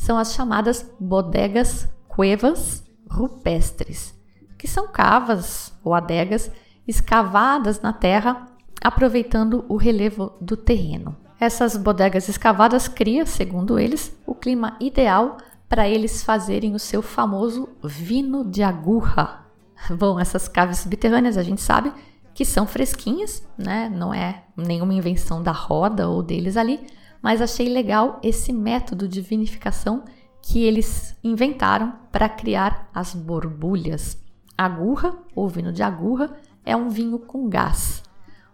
são 0.00 0.16
as 0.16 0.32
chamadas 0.32 0.90
bodegas 0.98 1.86
cuevas 2.08 2.82
rupestres, 3.08 4.14
que 4.56 4.66
são 4.66 4.88
cavas 4.88 5.74
ou 5.84 5.92
adegas 5.92 6.50
escavadas 6.88 7.82
na 7.82 7.92
terra, 7.92 8.46
aproveitando 8.82 9.64
o 9.68 9.76
relevo 9.76 10.32
do 10.40 10.56
terreno. 10.56 11.14
Essas 11.38 11.76
bodegas 11.76 12.30
escavadas 12.30 12.88
criam, 12.88 13.26
segundo 13.26 13.78
eles, 13.78 14.18
o 14.26 14.34
clima 14.34 14.74
ideal 14.80 15.36
para 15.68 15.86
eles 15.86 16.24
fazerem 16.24 16.74
o 16.74 16.78
seu 16.78 17.02
famoso 17.02 17.68
vino 17.84 18.42
de 18.42 18.62
agurra. 18.62 19.46
Bom, 19.98 20.18
essas 20.18 20.48
caves 20.48 20.78
subterrâneas 20.78 21.36
a 21.36 21.42
gente 21.42 21.60
sabe 21.60 21.92
que 22.40 22.44
são 22.46 22.66
fresquinhas, 22.66 23.46
né? 23.58 23.90
Não 23.90 24.14
é 24.14 24.44
nenhuma 24.56 24.94
invenção 24.94 25.42
da 25.42 25.52
roda 25.52 26.08
ou 26.08 26.22
deles 26.22 26.56
ali, 26.56 26.80
mas 27.20 27.42
achei 27.42 27.68
legal 27.68 28.18
esse 28.22 28.50
método 28.50 29.06
de 29.06 29.20
vinificação 29.20 30.04
que 30.40 30.64
eles 30.64 31.14
inventaram 31.22 31.92
para 32.10 32.30
criar 32.30 32.88
as 32.94 33.14
borbulhas. 33.14 34.16
Agurra, 34.56 35.18
ou 35.36 35.50
vinho 35.50 35.70
de 35.70 35.82
agurra, 35.82 36.34
é 36.64 36.74
um 36.74 36.88
vinho 36.88 37.18
com 37.18 37.46
gás. 37.46 38.02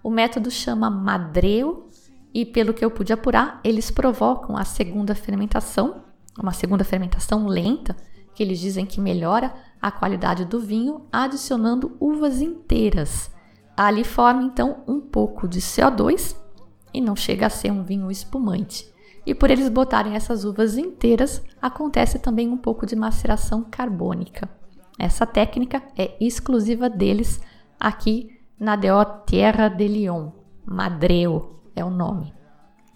O 0.02 0.10
método 0.10 0.50
chama 0.50 0.90
madreo 0.90 1.88
e, 2.34 2.44
pelo 2.44 2.74
que 2.74 2.84
eu 2.84 2.90
pude 2.90 3.12
apurar, 3.12 3.60
eles 3.62 3.88
provocam 3.88 4.56
a 4.56 4.64
segunda 4.64 5.14
fermentação, 5.14 6.02
uma 6.36 6.52
segunda 6.52 6.82
fermentação 6.82 7.46
lenta, 7.46 7.94
que 8.34 8.42
eles 8.42 8.58
dizem 8.58 8.84
que 8.84 9.00
melhora 9.00 9.54
a 9.80 9.92
qualidade 9.92 10.44
do 10.44 10.58
vinho, 10.58 11.06
adicionando 11.12 11.96
uvas 12.00 12.40
inteiras. 12.40 13.35
Ali 13.76 14.04
forma 14.04 14.42
então 14.42 14.82
um 14.88 15.00
pouco 15.00 15.46
de 15.46 15.60
CO2 15.60 16.34
e 16.94 17.00
não 17.00 17.14
chega 17.14 17.46
a 17.46 17.50
ser 17.50 17.70
um 17.70 17.84
vinho 17.84 18.10
espumante. 18.10 18.90
E 19.26 19.34
por 19.34 19.50
eles 19.50 19.68
botarem 19.68 20.14
essas 20.14 20.44
uvas 20.44 20.78
inteiras, 20.78 21.42
acontece 21.60 22.18
também 22.18 22.48
um 22.48 22.56
pouco 22.56 22.86
de 22.86 22.94
maceração 22.94 23.64
carbônica. 23.68 24.48
Essa 24.98 25.26
técnica 25.26 25.82
é 25.98 26.16
exclusiva 26.20 26.88
deles 26.88 27.40
aqui 27.78 28.40
na 28.58 28.76
DO 28.76 29.04
Terra 29.26 29.68
de 29.68 29.86
Lyon. 29.86 30.30
Madreo 30.64 31.60
é 31.74 31.84
o 31.84 31.90
nome. 31.90 32.32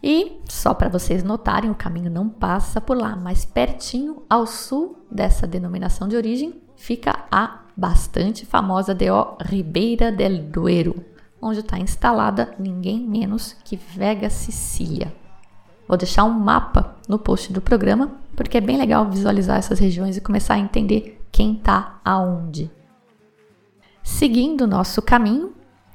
E, 0.03 0.41
só 0.49 0.73
para 0.73 0.89
vocês 0.89 1.23
notarem, 1.23 1.71
o 1.71 1.75
caminho 1.75 2.11
não 2.11 2.29
passa 2.29 2.81
por 2.81 2.97
lá, 2.97 3.15
mas 3.15 3.45
pertinho 3.45 4.23
ao 4.31 4.47
sul 4.47 5.05
dessa 5.11 5.47
denominação 5.47 6.09
de 6.09 6.17
origem 6.17 6.63
fica 6.75 7.27
a 7.31 7.60
bastante 7.81 8.45
famosa 8.45 8.95
DO 8.95 9.39
Ribeira 9.41 10.13
del 10.13 10.43
Duero, 10.43 11.03
onde 11.41 11.61
está 11.61 11.79
instalada 11.79 12.55
ninguém 12.59 13.01
menos 13.01 13.57
que 13.65 13.75
Vega 13.75 14.29
Sicília. 14.29 15.11
Vou 15.89 15.97
deixar 15.97 16.25
um 16.25 16.31
mapa 16.31 16.95
no 17.09 17.19
post 17.19 17.51
do 17.55 17.63
programa, 17.63 18.13
porque 18.37 18.59
é 18.59 18.61
bem 18.61 18.77
legal 18.77 19.09
visualizar 19.09 19.57
essas 19.57 19.79
regiões 19.79 20.19
e 20.19 20.21
começar 20.21 20.55
a 20.55 20.59
entender 20.59 21.25
quem 21.33 21.55
está 21.55 21.99
aonde. 22.05 22.71
Seguindo 24.03 24.67
nosso 24.67 25.01
caminho, 25.01 25.55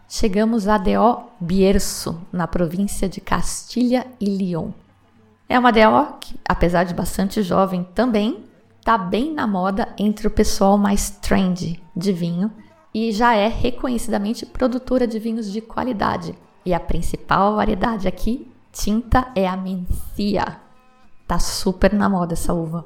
chegamos 0.09 0.67
a 0.67 0.79
DO 0.79 1.23
Bierzo, 1.39 2.19
na 2.33 2.47
província 2.47 3.07
de 3.07 3.21
Castilha 3.21 4.07
e 4.19 4.25
León. 4.25 4.71
É 5.47 5.59
uma 5.59 5.71
DO 5.71 6.17
que, 6.19 6.35
apesar 6.49 6.83
de 6.83 6.95
bastante 6.95 7.43
jovem 7.43 7.83
também, 7.93 8.43
tá 8.85 8.99
bem 8.99 9.33
na 9.33 9.47
moda 9.47 9.95
entre 9.97 10.27
o 10.27 10.31
pessoal 10.31 10.77
mais 10.77 11.09
trendy 11.09 11.81
de 11.95 12.13
vinho 12.13 12.51
e 12.93 13.11
já 13.11 13.33
é 13.33 13.47
reconhecidamente 13.47 14.45
produtora 14.45 15.07
de 15.07 15.17
vinhos 15.17 15.51
de 15.51 15.59
qualidade. 15.59 16.37
E 16.63 16.71
a 16.71 16.79
principal 16.79 17.55
variedade 17.55 18.07
aqui, 18.07 18.47
tinta, 18.71 19.27
é 19.35 19.47
a 19.47 19.57
Mencia. 19.57 20.61
Tá 21.27 21.39
super 21.39 21.93
na 21.93 22.07
moda 22.07 22.33
essa 22.33 22.53
uva. 22.53 22.85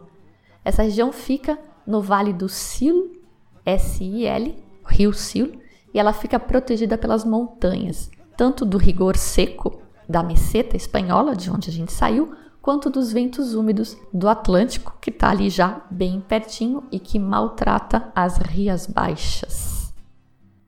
Essa 0.64 0.84
região 0.84 1.12
fica 1.12 1.60
no 1.86 2.02
Vale 2.02 2.32
do 2.32 2.48
Sil, 2.48 3.20
S-I-L, 3.66 4.56
Rio 4.86 5.12
Sil, 5.12 5.60
e 5.94 6.00
ela 6.00 6.14
fica 6.14 6.40
protegida 6.40 6.98
pelas 6.98 7.26
montanhas, 7.26 8.10
tanto 8.38 8.64
do 8.64 8.78
rigor 8.78 9.18
seco 9.18 9.82
da 10.08 10.24
meseta 10.24 10.78
espanhola, 10.78 11.36
de 11.36 11.52
onde 11.52 11.70
a 11.70 11.74
gente 11.74 11.92
saiu, 11.92 12.34
quanto 12.62 12.89
dos 12.89 13.12
ventos 13.12 13.54
úmidos 13.54 13.98
do 14.13 14.28
Atlântico, 14.28 14.98
que 15.02 15.10
está 15.10 15.30
ali 15.30 15.50
já 15.50 15.82
bem 15.89 16.22
pertinho 16.22 16.84
e 16.91 17.00
que 17.00 17.17
maltrata 17.17 18.12
as 18.13 18.38
rias 18.38 18.86
baixas. 18.86 19.93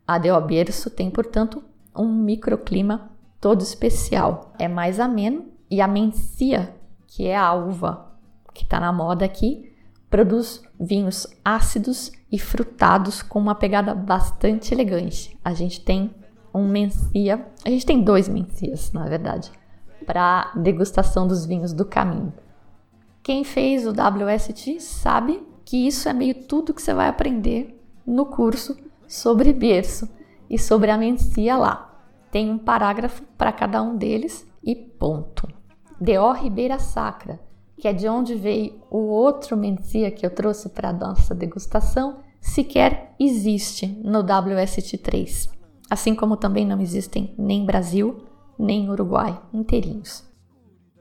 A 0.07 0.19
Berço 0.39 0.89
tem, 0.89 1.09
portanto, 1.09 1.63
um 1.95 2.11
microclima 2.11 3.11
todo 3.39 3.61
especial. 3.61 4.53
É 4.59 4.67
mais 4.67 4.99
ameno 4.99 5.45
e 5.69 5.81
a 5.81 5.87
mencia, 5.87 6.75
que 7.07 7.27
é 7.27 7.37
a 7.37 7.53
uva 7.53 8.11
que 8.53 8.63
está 8.63 8.79
na 8.79 8.91
moda 8.91 9.23
aqui, 9.23 9.71
produz 10.09 10.61
vinhos 10.77 11.25
ácidos 11.43 12.11
e 12.29 12.37
frutados 12.37 13.21
com 13.21 13.39
uma 13.39 13.55
pegada 13.55 13.95
bastante 13.95 14.73
elegante. 14.73 15.37
A 15.43 15.53
gente 15.53 15.79
tem 15.79 16.13
um 16.53 16.67
mencia, 16.67 17.47
a 17.63 17.69
gente 17.69 17.85
tem 17.85 18.03
dois 18.03 18.27
mencias, 18.27 18.91
na 18.91 19.05
verdade 19.07 19.51
para 20.05 20.51
degustação 20.55 21.27
dos 21.27 21.45
vinhos 21.45 21.73
do 21.73 21.85
caminho. 21.85 22.33
Quem 23.23 23.43
fez 23.43 23.85
o 23.85 23.91
WST 23.91 24.79
sabe 24.79 25.45
que 25.63 25.87
isso 25.87 26.09
é 26.09 26.13
meio 26.13 26.33
tudo 26.33 26.73
que 26.73 26.81
você 26.81 26.93
vai 26.93 27.07
aprender 27.07 27.79
no 28.05 28.25
curso 28.25 28.75
sobre 29.07 29.53
berço 29.53 30.09
e 30.49 30.57
sobre 30.57 30.89
a 30.89 30.97
mencia 30.97 31.55
lá. 31.55 31.99
Tem 32.31 32.49
um 32.49 32.57
parágrafo 32.57 33.23
para 33.37 33.51
cada 33.51 33.81
um 33.81 33.95
deles 33.95 34.47
e 34.63 34.75
ponto. 34.75 35.47
D.O. 35.99 36.31
Ribeira 36.31 36.79
Sacra, 36.79 37.39
que 37.77 37.87
é 37.87 37.93
de 37.93 38.07
onde 38.07 38.35
veio 38.35 38.81
o 38.89 38.97
outro 38.97 39.55
mencia 39.55 40.09
que 40.09 40.25
eu 40.25 40.33
trouxe 40.33 40.69
para 40.69 40.89
a 40.89 40.93
nossa 40.93 41.35
degustação, 41.35 42.19
sequer 42.39 43.13
existe 43.19 43.85
no 44.03 44.23
WST3. 44.23 45.49
Assim 45.89 46.15
como 46.15 46.37
também 46.37 46.65
não 46.65 46.79
existem 46.81 47.35
nem 47.37 47.65
Brasil 47.65 48.23
nem 48.61 48.89
Uruguai 48.89 49.39
inteirinhos. 49.53 50.23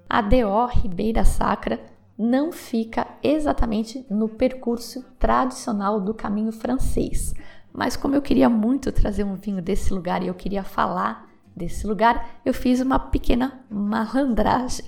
A 0.08 0.20
DO 0.20 0.66
Ribeira 0.66 1.24
Sacra 1.24 1.80
não 2.18 2.50
fica 2.50 3.06
exatamente 3.22 4.04
no 4.10 4.28
percurso 4.28 5.04
tradicional 5.18 6.00
do 6.00 6.12
caminho 6.12 6.52
francês, 6.52 7.34
mas 7.72 7.96
como 7.96 8.14
eu 8.14 8.22
queria 8.22 8.48
muito 8.48 8.90
trazer 8.90 9.24
um 9.24 9.36
vinho 9.36 9.62
desse 9.62 9.92
lugar 9.92 10.22
e 10.22 10.26
eu 10.26 10.34
queria 10.34 10.64
falar 10.64 11.28
desse 11.54 11.86
lugar, 11.86 12.40
eu 12.44 12.52
fiz 12.52 12.80
uma 12.80 12.98
pequena 12.98 13.60
malandragem. 13.70 14.86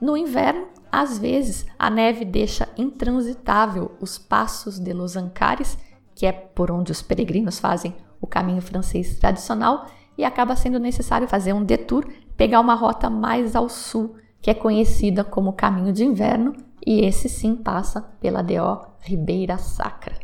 No 0.00 0.16
inverno, 0.16 0.66
às 0.90 1.18
vezes, 1.18 1.66
a 1.78 1.88
neve 1.90 2.24
deixa 2.24 2.68
intransitável 2.76 3.92
os 4.00 4.18
passos 4.18 4.78
de 4.78 4.92
Los 4.92 5.16
Ancares, 5.16 5.78
que 6.14 6.26
é 6.26 6.32
por 6.32 6.70
onde 6.70 6.92
os 6.92 7.02
peregrinos 7.02 7.58
fazem 7.58 7.94
o 8.20 8.26
caminho 8.26 8.62
francês 8.62 9.18
tradicional, 9.18 9.86
e 10.16 10.24
acaba 10.24 10.56
sendo 10.56 10.78
necessário 10.78 11.28
fazer 11.28 11.52
um 11.52 11.64
detour, 11.64 12.04
pegar 12.36 12.60
uma 12.60 12.74
rota 12.74 13.08
mais 13.10 13.54
ao 13.54 13.68
sul, 13.68 14.16
que 14.40 14.50
é 14.50 14.54
conhecida 14.54 15.24
como 15.24 15.52
Caminho 15.52 15.92
de 15.92 16.04
Inverno, 16.04 16.54
e 16.86 17.04
esse 17.04 17.28
sim 17.28 17.56
passa 17.56 18.02
pela 18.20 18.42
DO 18.42 18.86
Ribeira 19.00 19.56
Sacra. 19.56 20.18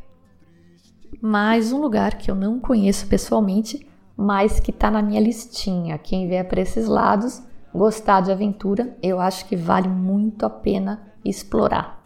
Mais 1.21 1.73
um 1.73 1.81
lugar 1.81 2.17
que 2.19 2.31
eu 2.31 2.35
não 2.35 2.61
conheço 2.61 3.07
pessoalmente, 3.07 3.87
mas 4.17 4.61
que 4.61 4.71
está 4.71 4.91
na 4.91 5.03
minha 5.03 5.21
listinha. 5.21 5.99
Quem 5.99 6.29
vier 6.29 6.47
para 6.47 6.61
esses 6.61 6.87
lados, 6.87 7.43
gostar 7.75 8.21
de 8.21 8.31
aventura, 8.31 8.97
eu 9.03 9.19
acho 9.19 9.47
que 9.47 9.57
vale 9.57 9.89
muito 9.89 10.45
a 10.45 10.51
pena 10.51 11.03
explorar. 11.25 12.05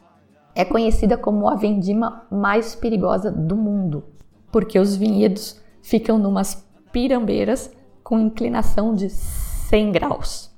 É 0.55 0.65
conhecida 0.65 1.17
como 1.17 1.49
a 1.49 1.57
vendima 1.57 2.27
mais 2.31 2.75
perigosa 2.77 3.31
do 3.31 3.57
mundo, 3.57 4.05
porque 4.53 4.79
os 4.79 4.95
vinhedos 4.95 5.61
ficam 5.83 6.19
numas 6.19 6.64
pirambeiras 6.95 7.73
com 8.05 8.21
inclinação 8.21 8.95
de 8.95 9.11
100 9.11 9.91
graus. 9.91 10.49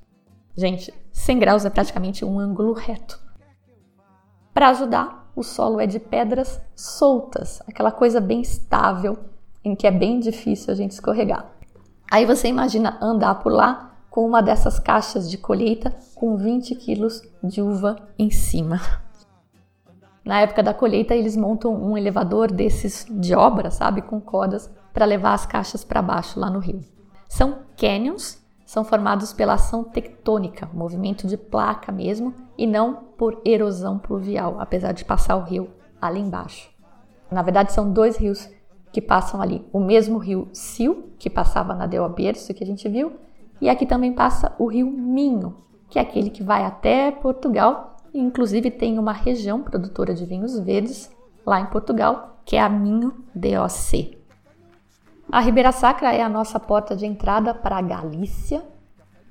Gente, 0.55 0.93
100 1.11 1.39
graus 1.39 1.65
é 1.65 1.69
praticamente 1.71 2.23
um 2.23 2.39
ângulo 2.39 2.73
reto. 2.73 3.19
Para 4.53 4.69
ajudar, 4.69 5.31
o 5.35 5.41
solo 5.41 5.79
é 5.79 5.87
de 5.87 5.99
pedras 5.99 6.61
soltas, 6.75 7.59
aquela 7.67 7.91
coisa 7.91 8.21
bem 8.21 8.41
estável, 8.41 9.17
em 9.63 9.75
que 9.75 9.87
é 9.87 9.91
bem 9.91 10.19
difícil 10.19 10.71
a 10.71 10.75
gente 10.75 10.91
escorregar. 10.91 11.43
Aí 12.09 12.23
você 12.23 12.47
imagina 12.47 12.99
andar 13.01 13.35
por 13.35 13.51
lá 13.51 13.97
com 14.07 14.23
uma 14.23 14.41
dessas 14.41 14.77
caixas 14.77 15.29
de 15.29 15.39
colheita 15.39 15.91
com 16.13 16.37
20 16.37 16.75
quilos 16.75 17.23
de 17.43 17.63
uva 17.63 17.95
em 18.17 18.29
cima. 18.29 18.79
Na 20.23 20.41
época 20.41 20.61
da 20.61 20.73
colheita, 20.73 21.15
eles 21.15 21.35
montam 21.35 21.73
um 21.73 21.97
elevador 21.97 22.51
desses 22.51 23.07
de 23.09 23.33
obra, 23.33 23.71
sabe, 23.71 24.03
com 24.03 24.21
cordas 24.21 24.69
para 24.97 25.05
levar 25.05 25.35
as 25.35 25.45
caixas 25.45 25.83
para 25.83 26.01
baixo 26.01 26.39
lá 26.39 26.49
no 26.49 26.57
rio. 26.57 26.81
São 27.29 27.59
canyons, 27.79 28.43
são 28.65 28.83
formados 28.83 29.31
pela 29.31 29.53
ação 29.53 29.83
tectônica, 29.83 30.67
movimento 30.73 31.27
de 31.27 31.37
placa 31.37 31.91
mesmo, 31.91 32.33
e 32.57 32.65
não 32.65 32.95
por 33.15 33.39
erosão 33.45 33.99
pluvial, 33.99 34.59
apesar 34.59 34.93
de 34.93 35.05
passar 35.05 35.35
o 35.35 35.43
rio 35.43 35.69
ali 36.01 36.19
embaixo. 36.19 36.71
Na 37.29 37.43
verdade, 37.43 37.73
são 37.73 37.93
dois 37.93 38.17
rios 38.17 38.49
que 38.91 38.99
passam 38.99 39.39
ali. 39.39 39.63
O 39.71 39.79
mesmo 39.79 40.17
rio 40.17 40.49
Sil, 40.57 41.13
que 41.19 41.29
passava 41.29 41.75
na 41.75 41.85
Del 41.85 42.09
Berço, 42.09 42.51
que 42.55 42.63
a 42.63 42.67
gente 42.67 42.89
viu, 42.89 43.17
e 43.61 43.69
aqui 43.69 43.85
também 43.85 44.13
passa 44.13 44.55
o 44.57 44.65
rio 44.65 44.89
Minho, 44.89 45.57
que 45.91 45.99
é 45.99 46.01
aquele 46.01 46.31
que 46.31 46.41
vai 46.41 46.65
até 46.65 47.11
Portugal, 47.11 47.97
e 48.11 48.19
inclusive 48.19 48.71
tem 48.71 48.97
uma 48.97 49.13
região 49.13 49.61
produtora 49.61 50.15
de 50.15 50.25
vinhos 50.25 50.57
verdes 50.57 51.15
lá 51.45 51.61
em 51.61 51.67
Portugal, 51.67 52.39
que 52.43 52.55
é 52.55 52.59
a 52.59 52.67
Minho 52.67 53.13
DOC. 53.35 54.16
A 55.29 55.41
Ribeira 55.41 55.73
Sacra 55.73 56.13
é 56.13 56.21
a 56.21 56.29
nossa 56.29 56.57
porta 56.57 56.95
de 56.95 57.05
entrada 57.05 57.53
para 57.53 57.77
a 57.77 57.81
Galícia 57.81 58.63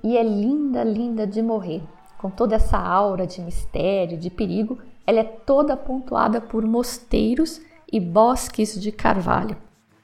e 0.05 0.19
é 0.19 0.23
linda, 0.23 0.85
linda 0.85 1.27
de 1.27 1.41
morrer. 1.41 1.83
Com 2.19 2.29
toda 2.29 2.57
essa 2.57 2.77
aura 2.77 3.27
de 3.27 3.41
mistério, 3.41 4.19
de 4.19 4.29
perigo, 4.29 4.79
ela 5.07 5.21
é 5.21 5.25
toda 5.25 5.75
pontuada 5.75 6.39
por 6.39 6.67
mosteiros 6.67 7.63
e 7.91 7.99
bosques 7.99 8.79
de 8.79 8.93
carvalho. 8.93 9.57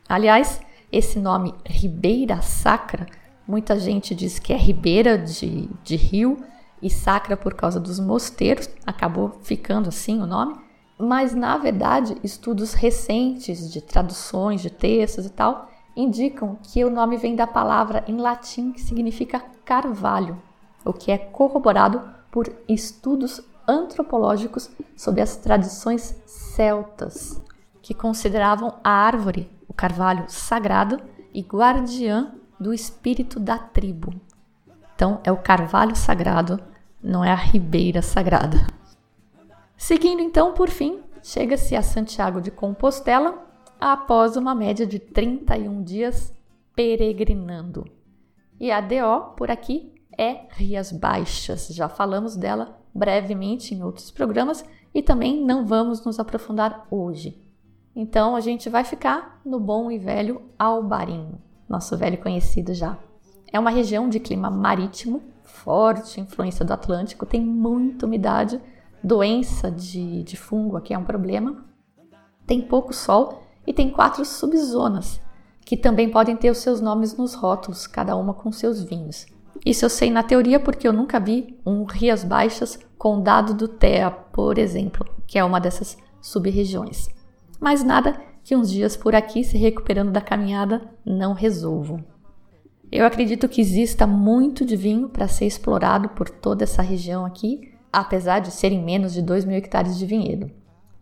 Aliás, 0.09 0.63
esse 0.91 1.19
nome 1.19 1.55
Ribeira 1.67 2.41
Sacra, 2.41 3.07
muita 3.47 3.79
gente 3.79 4.15
diz 4.15 4.39
que 4.39 4.55
é 4.55 4.57
ribeira 4.57 5.19
de, 5.19 5.69
de 5.85 5.97
rio 5.97 6.39
e 6.81 6.89
sacra 6.89 7.37
por 7.37 7.53
causa 7.53 7.79
dos 7.79 8.01
mosteiros, 8.01 8.69
acabou 8.87 9.41
ficando 9.43 9.91
assim 9.91 10.23
o 10.23 10.27
nome, 10.27 10.55
mas 10.99 11.35
na 11.35 11.59
verdade, 11.59 12.17
estudos 12.25 12.73
recentes 12.73 13.71
de 13.71 13.83
traduções 13.83 14.63
de 14.63 14.71
textos 14.71 15.27
e 15.27 15.31
tal 15.31 15.71
indicam 15.97 16.59
que 16.63 16.85
o 16.85 16.91
nome 16.91 17.17
vem 17.17 17.37
da 17.37 17.47
palavra 17.47 18.05
em 18.07 18.17
latim 18.17 18.73
que 18.73 18.81
significa 18.81 19.41
carvalho, 19.65 20.41
o 20.85 20.93
que 20.93 21.11
é 21.11 21.19
corroborado 21.19 22.03
por 22.31 22.51
estudos 22.69 23.41
antropológicos 23.67 24.71
sobre 24.97 25.21
as 25.21 25.37
tradições 25.37 26.21
celtas, 26.27 27.41
que 27.81 27.95
consideravam 27.95 28.75
a 28.83 28.91
árvore, 28.91 29.51
o 29.69 29.75
carvalho, 29.75 30.25
sagrado 30.29 31.01
e 31.33 31.41
guardiã 31.41 32.33
do 32.59 32.73
espírito 32.73 33.41
da 33.41 33.59
tribo. 33.59 34.13
Então, 34.95 35.21
é 35.25 35.33
o 35.33 35.37
carvalho 35.37 35.97
sagrado, 35.97 36.61
não 37.03 37.25
é 37.25 37.31
a 37.31 37.37
ribeira 37.37 38.03
sagrada. 38.03 38.67
Seguindo 39.77 40.21
então, 40.21 40.53
por 40.53 40.69
fim, 40.69 41.01
chega-se 41.23 41.75
a 41.75 41.83
Santiago 41.83 42.41
de 42.41 42.51
Compostela, 42.51 43.47
após 43.91 44.37
uma 44.37 44.55
média 44.55 44.87
de 44.87 45.01
31 45.01 45.83
dias 45.83 46.33
peregrinando. 46.73 47.85
E 48.61 48.71
a 48.71 48.81
DO 48.81 49.35
por 49.37 49.51
aqui 49.51 49.93
é 50.17 50.43
Rias 50.51 50.93
Baixas. 50.93 51.67
Já 51.67 51.89
falamos 51.89 52.37
dela 52.37 52.79
brevemente 52.95 53.75
em 53.75 53.83
outros 53.83 54.09
programas 54.13 54.65
e 54.95 55.03
também 55.03 55.45
não 55.45 55.67
vamos 55.67 56.05
nos 56.05 56.21
aprofundar 56.21 56.87
hoje. 56.93 57.43
Então 57.95 58.37
a 58.37 58.41
gente 58.41 58.71
vai 58.71 58.85
ficar 58.85 59.41
no 59.45 59.59
bom 59.59 59.91
e 59.91 59.99
velho 59.99 60.43
Albarim, 60.57 61.33
nosso 61.69 61.97
velho 61.97 62.19
conhecido 62.19 62.73
já. 62.73 62.97
É 63.53 63.59
uma 63.59 63.71
região 63.71 64.09
de 64.09 64.21
clima 64.21 64.49
marítimo, 64.49 65.25
forte 65.43 66.21
influência 66.21 66.65
do 66.65 66.73
Atlântico, 66.73 67.27
tem 67.27 67.41
muita 67.41 68.07
umidade, 68.07 68.61
doença 69.03 69.73
de, 69.73 70.23
de 70.23 70.37
fungo 70.37 70.77
aqui 70.77 70.95
é 70.95 70.99
um 70.99 71.05
problema, 71.05 71.65
tem 72.47 72.63
pouco 72.63 72.93
sol 72.93 73.42
e 73.67 73.73
tem 73.73 73.91
quatro 73.91 74.25
subzonas, 74.25 75.21
que 75.65 75.77
também 75.77 76.11
podem 76.11 76.37
ter 76.37 76.51
os 76.51 76.59
seus 76.59 76.81
nomes 76.81 77.17
nos 77.17 77.35
rótulos, 77.35 77.87
cada 77.87 78.17
uma 78.17 78.35
com 78.35 78.51
seus 78.51 78.83
vinhos. 78.83 79.27
Isso 79.65 79.85
eu 79.85 79.89
sei 79.89 80.11
na 80.11 80.23
teoria 80.23 80.59
porque 80.59 80.89
eu 80.89 80.93
nunca 80.93 81.21
vi 81.21 81.59
um 81.65 81.85
Rias 81.85 82.25
Baixas 82.25 82.79
Condado 82.99 83.55
do 83.55 83.69
Tea, 83.69 84.11
por 84.11 84.59
exemplo, 84.59 85.05
que 85.27 85.39
é 85.39 85.45
uma 85.45 85.61
dessas 85.61 85.97
sub-regiões. 86.21 87.09
Mas 87.61 87.85
nada 87.85 88.21
que 88.45 88.57
uns 88.57 88.71
dias 88.71 88.97
por 88.97 89.15
aqui 89.15 89.45
se 89.45 89.57
recuperando 89.57 90.11
da 90.11 90.21
caminhada 90.21 90.83
não 91.05 91.33
resolvam. 91.33 92.05
Eu 92.91 93.07
acredito 93.07 93.49
que 93.49 93.61
exista 93.61 94.07
muito 94.07 94.65
de 94.67 94.77
vinho 94.77 95.09
para 95.09 95.29
ser 95.29 95.47
explorado 95.47 96.11
por 96.11 96.29
toda 96.29 96.65
essa 96.65 96.83
região 96.83 97.25
aqui, 97.25 97.73
apesar 97.93 98.41
de 98.41 98.51
serem 98.51 98.83
menos 98.83 99.13
de 99.13 99.23
2 99.23 99.45
mil 99.45 99.57
hectares 99.57 99.97
de 99.97 100.05
vinhedo. 100.05 100.51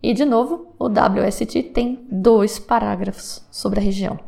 E 0.01 0.13
de 0.13 0.25
novo, 0.25 0.73
o 0.79 0.85
WST 0.87 1.63
tem 1.73 2.07
dois 2.09 2.57
parágrafos 2.57 3.45
sobre 3.51 3.79
a 3.79 3.83
região, 3.83 4.19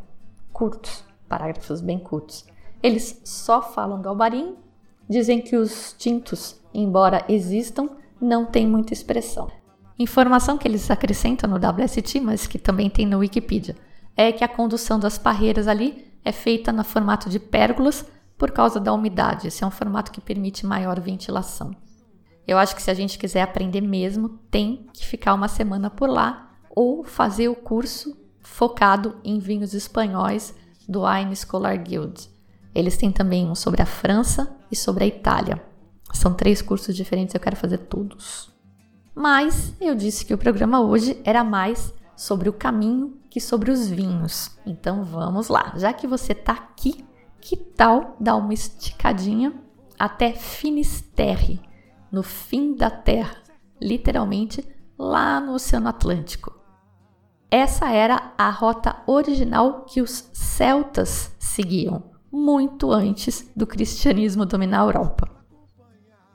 curtos, 0.52 1.04
parágrafos 1.28 1.80
bem 1.80 1.98
curtos. 1.98 2.46
Eles 2.80 3.20
só 3.24 3.60
falam 3.60 4.00
do 4.00 4.08
albarim, 4.08 4.54
dizem 5.08 5.40
que 5.40 5.56
os 5.56 5.94
tintos, 5.98 6.60
embora 6.72 7.24
existam, 7.28 7.88
não 8.20 8.46
têm 8.46 8.66
muita 8.66 8.92
expressão. 8.92 9.50
Informação 9.98 10.56
que 10.56 10.66
eles 10.68 10.90
acrescentam 10.90 11.50
no 11.50 11.56
WST, 11.56 12.20
mas 12.20 12.46
que 12.46 12.58
também 12.58 12.88
tem 12.88 13.06
no 13.06 13.18
Wikipedia, 13.18 13.76
é 14.16 14.30
que 14.30 14.44
a 14.44 14.48
condução 14.48 14.98
das 14.98 15.18
parreiras 15.18 15.66
ali 15.66 16.12
é 16.24 16.30
feita 16.30 16.72
no 16.72 16.84
formato 16.84 17.28
de 17.28 17.38
pérgolas 17.38 18.04
por 18.38 18.50
causa 18.50 18.80
da 18.80 18.92
umidade. 18.92 19.48
Esse 19.48 19.64
é 19.64 19.66
um 19.66 19.70
formato 19.70 20.12
que 20.12 20.20
permite 20.20 20.66
maior 20.66 21.00
ventilação. 21.00 21.74
Eu 22.46 22.58
acho 22.58 22.76
que 22.76 22.82
se 22.82 22.90
a 22.90 22.94
gente 22.94 23.18
quiser 23.18 23.42
aprender 23.42 23.80
mesmo, 23.80 24.28
tem 24.50 24.86
que 24.92 25.06
ficar 25.06 25.34
uma 25.34 25.48
semana 25.48 25.88
por 25.88 26.08
lá 26.08 26.50
ou 26.70 27.04
fazer 27.04 27.48
o 27.48 27.54
curso 27.54 28.16
focado 28.40 29.16
em 29.24 29.38
vinhos 29.38 29.72
espanhóis 29.72 30.54
do 30.88 31.04
Wine 31.04 31.34
Scholar 31.34 31.82
Guild. 31.82 32.28
Eles 32.74 32.96
têm 32.96 33.10
também 33.10 33.48
um 33.48 33.54
sobre 33.54 33.80
a 33.80 33.86
França 33.86 34.54
e 34.70 34.76
sobre 34.76 35.04
a 35.04 35.06
Itália. 35.06 35.62
São 36.12 36.34
três 36.34 36.60
cursos 36.60 36.94
diferentes, 36.94 37.34
eu 37.34 37.40
quero 37.40 37.56
fazer 37.56 37.78
todos. 37.78 38.52
Mas 39.14 39.74
eu 39.80 39.94
disse 39.94 40.24
que 40.24 40.34
o 40.34 40.38
programa 40.38 40.80
hoje 40.80 41.20
era 41.24 41.42
mais 41.44 41.94
sobre 42.16 42.48
o 42.48 42.52
caminho 42.52 43.18
que 43.30 43.40
sobre 43.40 43.70
os 43.70 43.88
vinhos. 43.88 44.50
Então 44.66 45.04
vamos 45.04 45.48
lá. 45.48 45.72
Já 45.76 45.92
que 45.92 46.06
você 46.06 46.32
está 46.32 46.52
aqui, 46.52 47.04
que 47.40 47.56
tal 47.56 48.16
dar 48.20 48.36
uma 48.36 48.54
esticadinha 48.54 49.52
até 49.98 50.32
Finisterre, 50.32 51.60
no 52.14 52.22
fim 52.22 52.76
da 52.76 52.88
Terra, 52.88 53.36
literalmente 53.82 54.64
lá 54.96 55.40
no 55.40 55.54
Oceano 55.54 55.88
Atlântico? 55.88 56.54
Essa 57.50 57.90
era 57.90 58.32
a 58.38 58.50
rota 58.50 59.02
original 59.04 59.84
que 59.84 60.00
os 60.00 60.30
celtas 60.32 61.34
seguiam 61.40 62.04
muito 62.30 62.92
antes 62.92 63.50
do 63.56 63.66
cristianismo 63.66 64.46
dominar 64.46 64.82
a 64.82 64.84
Europa. 64.84 65.28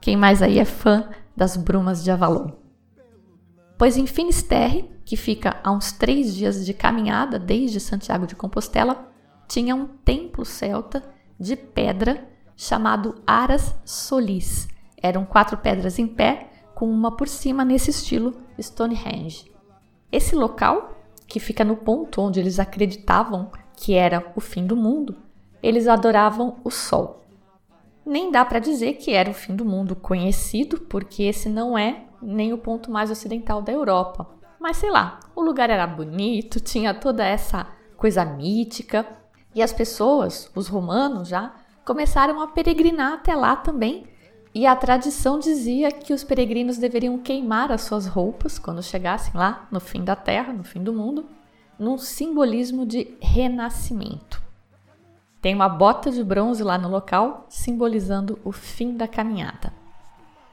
Quem 0.02 0.18
mais 0.18 0.42
aí 0.42 0.60
é 0.60 0.66
fã 0.66 1.10
das 1.36 1.56
brumas 1.56 2.04
de 2.04 2.12
Avalon? 2.12 2.52
Pois 3.78 3.96
em 3.96 4.06
Finisterre, 4.06 4.92
que 5.06 5.16
fica 5.16 5.62
a 5.64 5.72
uns 5.72 5.94
três 5.94 6.36
dias 6.36 6.66
de 6.66 6.74
caminhada 6.74 7.40
desde 7.40 7.80
Santiago 7.80 8.28
de 8.28 8.36
Compostela, 8.36 9.10
tinha 9.48 9.74
um 9.74 9.88
templo 9.88 10.44
celta 10.44 11.02
de 11.40 11.56
pedra 11.56 12.28
chamado 12.54 13.22
Aras 13.26 13.74
Solis. 13.86 14.68
Eram 15.02 15.26
quatro 15.26 15.58
pedras 15.58 16.00
em 16.00 16.08
pé, 16.08 16.50
com 16.76 16.90
uma 16.90 17.16
por 17.16 17.28
cima 17.28 17.66
nesse 17.66 17.90
estilo 17.90 18.34
Stonehenge. 18.60 19.52
Esse 20.12 20.36
local, 20.36 20.98
que 21.28 21.40
fica 21.40 21.64
no 21.64 21.78
ponto 21.78 22.22
onde 22.22 22.40
eles 22.40 22.60
acreditavam 22.60 23.52
que 23.76 23.94
era 23.94 24.32
o 24.36 24.42
fim 24.42 24.66
do 24.66 24.76
mundo, 24.76 25.16
eles 25.62 25.88
adoravam 25.88 26.58
o 26.64 26.72
sol. 26.72 27.26
Nem 28.06 28.32
dá 28.32 28.44
para 28.44 28.60
dizer 28.60 28.94
que 28.94 29.12
era 29.12 29.30
o 29.30 29.34
fim 29.34 29.56
do 29.56 29.64
mundo 29.64 29.96
conhecido, 29.96 30.80
porque 30.82 31.24
esse 31.24 31.48
não 31.48 31.78
é 31.78 32.06
nem 32.22 32.52
o 32.54 32.58
ponto 32.58 32.92
mais 32.92 33.12
ocidental 33.12 33.62
da 33.62 33.72
Europa. 33.72 34.28
Mas 34.60 34.78
sei 34.78 34.90
lá, 34.90 35.20
o 35.36 35.42
lugar 35.42 35.70
era 35.70 35.86
bonito, 35.86 36.60
tinha 36.60 36.94
toda 36.94 37.26
essa 37.26 37.68
coisa 37.96 38.26
mítica, 38.26 39.06
e 39.54 39.62
as 39.62 39.72
pessoas, 39.72 40.52
os 40.56 40.68
romanos 40.68 41.28
já, 41.28 41.54
começaram 41.86 42.42
a 42.42 42.48
peregrinar 42.48 43.14
até 43.14 43.36
lá 43.36 43.56
também. 43.56 44.06
E 44.54 44.66
a 44.66 44.76
tradição 44.76 45.40
dizia 45.40 45.92
que 45.92 46.14
os 46.14 46.24
peregrinos 46.24 46.78
deveriam 46.78 47.18
queimar 47.20 47.72
as 47.72 47.82
suas 47.82 48.08
roupas 48.08 48.58
quando 48.58 48.82
chegassem 48.82 49.32
lá 49.36 49.68
no 49.72 49.80
fim 49.80 50.04
da 50.04 50.16
terra, 50.16 50.52
no 50.52 50.64
fim 50.64 50.82
do 50.82 50.92
mundo, 50.92 51.26
num 51.78 51.98
simbolismo 51.98 52.86
de 52.86 53.16
renascimento. 53.22 54.42
Tem 55.42 55.56
uma 55.56 55.70
bota 55.70 56.12
de 56.12 56.24
bronze 56.24 56.64
lá 56.64 56.78
no 56.78 56.90
local, 56.90 57.46
simbolizando 57.48 58.40
o 58.44 58.52
fim 58.52 58.98
da 58.98 59.08
caminhada. 59.08 59.72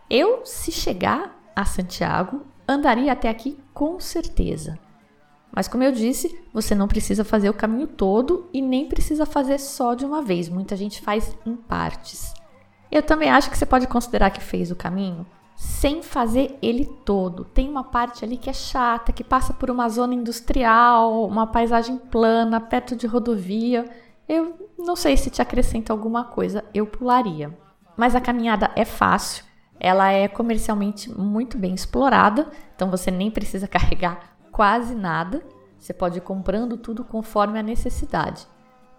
Eu, 0.08 0.42
se 0.44 0.70
chegar 0.70 1.36
a 1.56 1.64
Santiago, 1.64 2.42
andaria 2.68 3.12
até 3.12 3.28
aqui 3.28 3.58
com 3.74 3.98
certeza. 3.98 4.78
Mas 5.50 5.66
como 5.66 5.82
eu 5.82 5.90
disse, 5.90 6.38
você 6.52 6.74
não 6.74 6.86
precisa 6.86 7.24
fazer 7.24 7.48
o 7.48 7.54
caminho 7.54 7.86
todo 7.86 8.48
e 8.52 8.60
nem 8.60 8.86
precisa 8.86 9.24
fazer 9.24 9.58
só 9.58 9.94
de 9.94 10.04
uma 10.04 10.22
vez. 10.22 10.48
Muita 10.50 10.76
gente 10.76 11.00
faz 11.00 11.34
em 11.46 11.56
partes. 11.56 12.35
Eu 12.96 13.02
também 13.02 13.28
acho 13.28 13.50
que 13.50 13.58
você 13.58 13.66
pode 13.66 13.86
considerar 13.86 14.30
que 14.30 14.40
fez 14.40 14.70
o 14.70 14.74
caminho 14.74 15.26
sem 15.54 16.02
fazer 16.02 16.58
ele 16.62 16.86
todo. 17.04 17.44
Tem 17.44 17.68
uma 17.68 17.84
parte 17.84 18.24
ali 18.24 18.38
que 18.38 18.48
é 18.48 18.54
chata, 18.54 19.12
que 19.12 19.22
passa 19.22 19.52
por 19.52 19.70
uma 19.70 19.86
zona 19.90 20.14
industrial, 20.14 21.26
uma 21.26 21.46
paisagem 21.46 21.98
plana, 21.98 22.58
perto 22.58 22.96
de 22.96 23.06
rodovia. 23.06 23.84
Eu 24.26 24.70
não 24.78 24.96
sei 24.96 25.14
se 25.14 25.28
te 25.28 25.42
acrescenta 25.42 25.92
alguma 25.92 26.24
coisa, 26.24 26.64
eu 26.72 26.86
pularia. 26.86 27.54
Mas 27.98 28.14
a 28.14 28.20
caminhada 28.20 28.70
é 28.74 28.86
fácil, 28.86 29.44
ela 29.78 30.10
é 30.10 30.26
comercialmente 30.26 31.10
muito 31.12 31.58
bem 31.58 31.74
explorada, 31.74 32.50
então 32.74 32.90
você 32.90 33.10
nem 33.10 33.30
precisa 33.30 33.68
carregar 33.68 34.38
quase 34.50 34.94
nada. 34.94 35.42
Você 35.78 35.92
pode 35.92 36.16
ir 36.16 36.22
comprando 36.22 36.78
tudo 36.78 37.04
conforme 37.04 37.58
a 37.58 37.62
necessidade. 37.62 38.46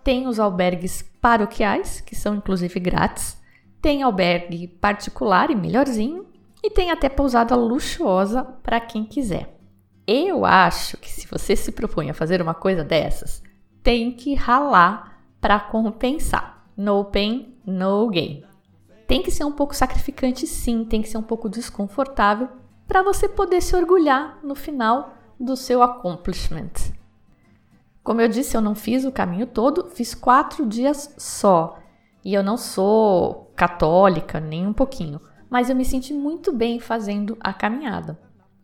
Tem 0.03 0.27
os 0.27 0.39
albergues 0.39 1.01
paroquiais, 1.19 1.99
que 1.99 2.15
são 2.15 2.35
inclusive 2.35 2.79
grátis. 2.79 3.46
Tem 3.81 4.03
albergue 4.03 4.67
particular 4.67 5.49
e 5.49 5.55
melhorzinho. 5.55 6.25
E 6.63 6.69
tem 6.69 6.91
até 6.91 7.07
pousada 7.07 7.55
luxuosa 7.55 8.43
para 8.43 8.79
quem 8.79 9.05
quiser. 9.05 9.57
Eu 10.05 10.45
acho 10.45 10.97
que 10.97 11.09
se 11.09 11.27
você 11.27 11.55
se 11.55 11.71
propõe 11.71 12.09
a 12.09 12.13
fazer 12.13 12.41
uma 12.41 12.53
coisa 12.53 12.83
dessas, 12.83 13.43
tem 13.83 14.11
que 14.11 14.33
ralar 14.33 15.21
para 15.39 15.59
compensar. 15.59 16.65
No 16.75 17.05
pain, 17.05 17.55
no 17.65 18.07
gain. 18.09 18.43
Tem 19.07 19.23
que 19.23 19.31
ser 19.31 19.43
um 19.43 19.51
pouco 19.51 19.75
sacrificante, 19.75 20.45
sim, 20.45 20.85
tem 20.85 21.01
que 21.01 21.09
ser 21.09 21.17
um 21.17 21.23
pouco 21.23 21.49
desconfortável 21.49 22.49
para 22.87 23.01
você 23.01 23.27
poder 23.27 23.61
se 23.61 23.75
orgulhar 23.75 24.39
no 24.43 24.55
final 24.55 25.13
do 25.39 25.55
seu 25.55 25.81
accomplishment. 25.81 26.71
Como 28.03 28.21
eu 28.21 28.29
disse, 28.29 28.55
eu 28.55 28.61
não 28.61 28.75
fiz 28.75 29.03
o 29.03 29.11
caminho 29.11 29.45
todo, 29.45 29.89
fiz 29.89 30.13
quatro 30.15 30.65
dias 30.65 31.13
só. 31.17 31.79
E 32.27 32.33
eu 32.33 32.43
não 32.43 32.57
sou 32.57 33.53
católica, 33.55 34.37
nem 34.37 34.67
um 34.67 34.73
pouquinho, 34.73 35.21
mas 35.49 35.69
eu 35.69 35.75
me 35.77 35.85
senti 35.85 36.13
muito 36.13 36.51
bem 36.51 36.77
fazendo 36.77 37.37
a 37.39 37.53
caminhada. 37.53 38.19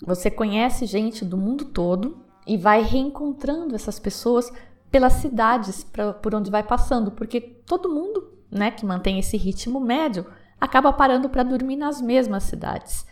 Você 0.05 0.29
conhece 0.29 0.85
gente 0.85 1.23
do 1.23 1.37
mundo 1.37 1.63
todo 1.63 2.25
e 2.45 2.57
vai 2.57 2.81
reencontrando 2.81 3.73
essas 3.73 3.97
pessoas 3.97 4.51
pelas 4.91 5.13
cidades 5.13 5.81
pra, 5.81 6.11
por 6.11 6.35
onde 6.35 6.51
vai 6.51 6.61
passando, 6.61 7.09
porque 7.09 7.39
todo 7.39 7.87
mundo, 7.87 8.33
né, 8.51 8.69
que 8.69 8.85
mantém 8.85 9.17
esse 9.17 9.37
ritmo 9.37 9.79
médio, 9.79 10.25
acaba 10.59 10.91
parando 10.91 11.29
para 11.29 11.41
dormir 11.41 11.77
nas 11.77 12.01
mesmas 12.01 12.43
cidades. 12.43 13.07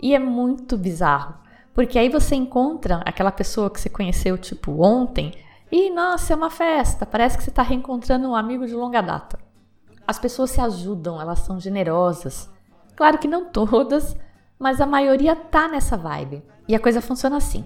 E 0.00 0.14
é 0.14 0.18
muito 0.20 0.78
bizarro, 0.78 1.34
porque 1.74 1.98
aí 1.98 2.08
você 2.08 2.36
encontra 2.36 3.02
aquela 3.04 3.32
pessoa 3.32 3.68
que 3.68 3.80
você 3.80 3.90
conheceu 3.90 4.38
tipo 4.38 4.80
ontem 4.80 5.34
e 5.72 5.90
nossa, 5.90 6.34
é 6.34 6.36
uma 6.36 6.50
festa, 6.50 7.04
parece 7.04 7.36
que 7.36 7.42
você 7.42 7.50
está 7.50 7.64
reencontrando 7.64 8.28
um 8.28 8.36
amigo 8.36 8.64
de 8.64 8.74
longa 8.76 9.00
data. 9.00 9.47
As 10.08 10.18
pessoas 10.18 10.50
se 10.50 10.60
ajudam, 10.60 11.20
elas 11.20 11.40
são 11.40 11.60
generosas. 11.60 12.50
Claro 12.96 13.18
que 13.18 13.28
não 13.28 13.44
todas, 13.52 14.16
mas 14.58 14.80
a 14.80 14.86
maioria 14.86 15.36
tá 15.36 15.68
nessa 15.68 15.96
vibe. 15.96 16.42
E 16.66 16.74
a 16.74 16.80
coisa 16.80 17.00
funciona 17.00 17.36
assim. 17.36 17.64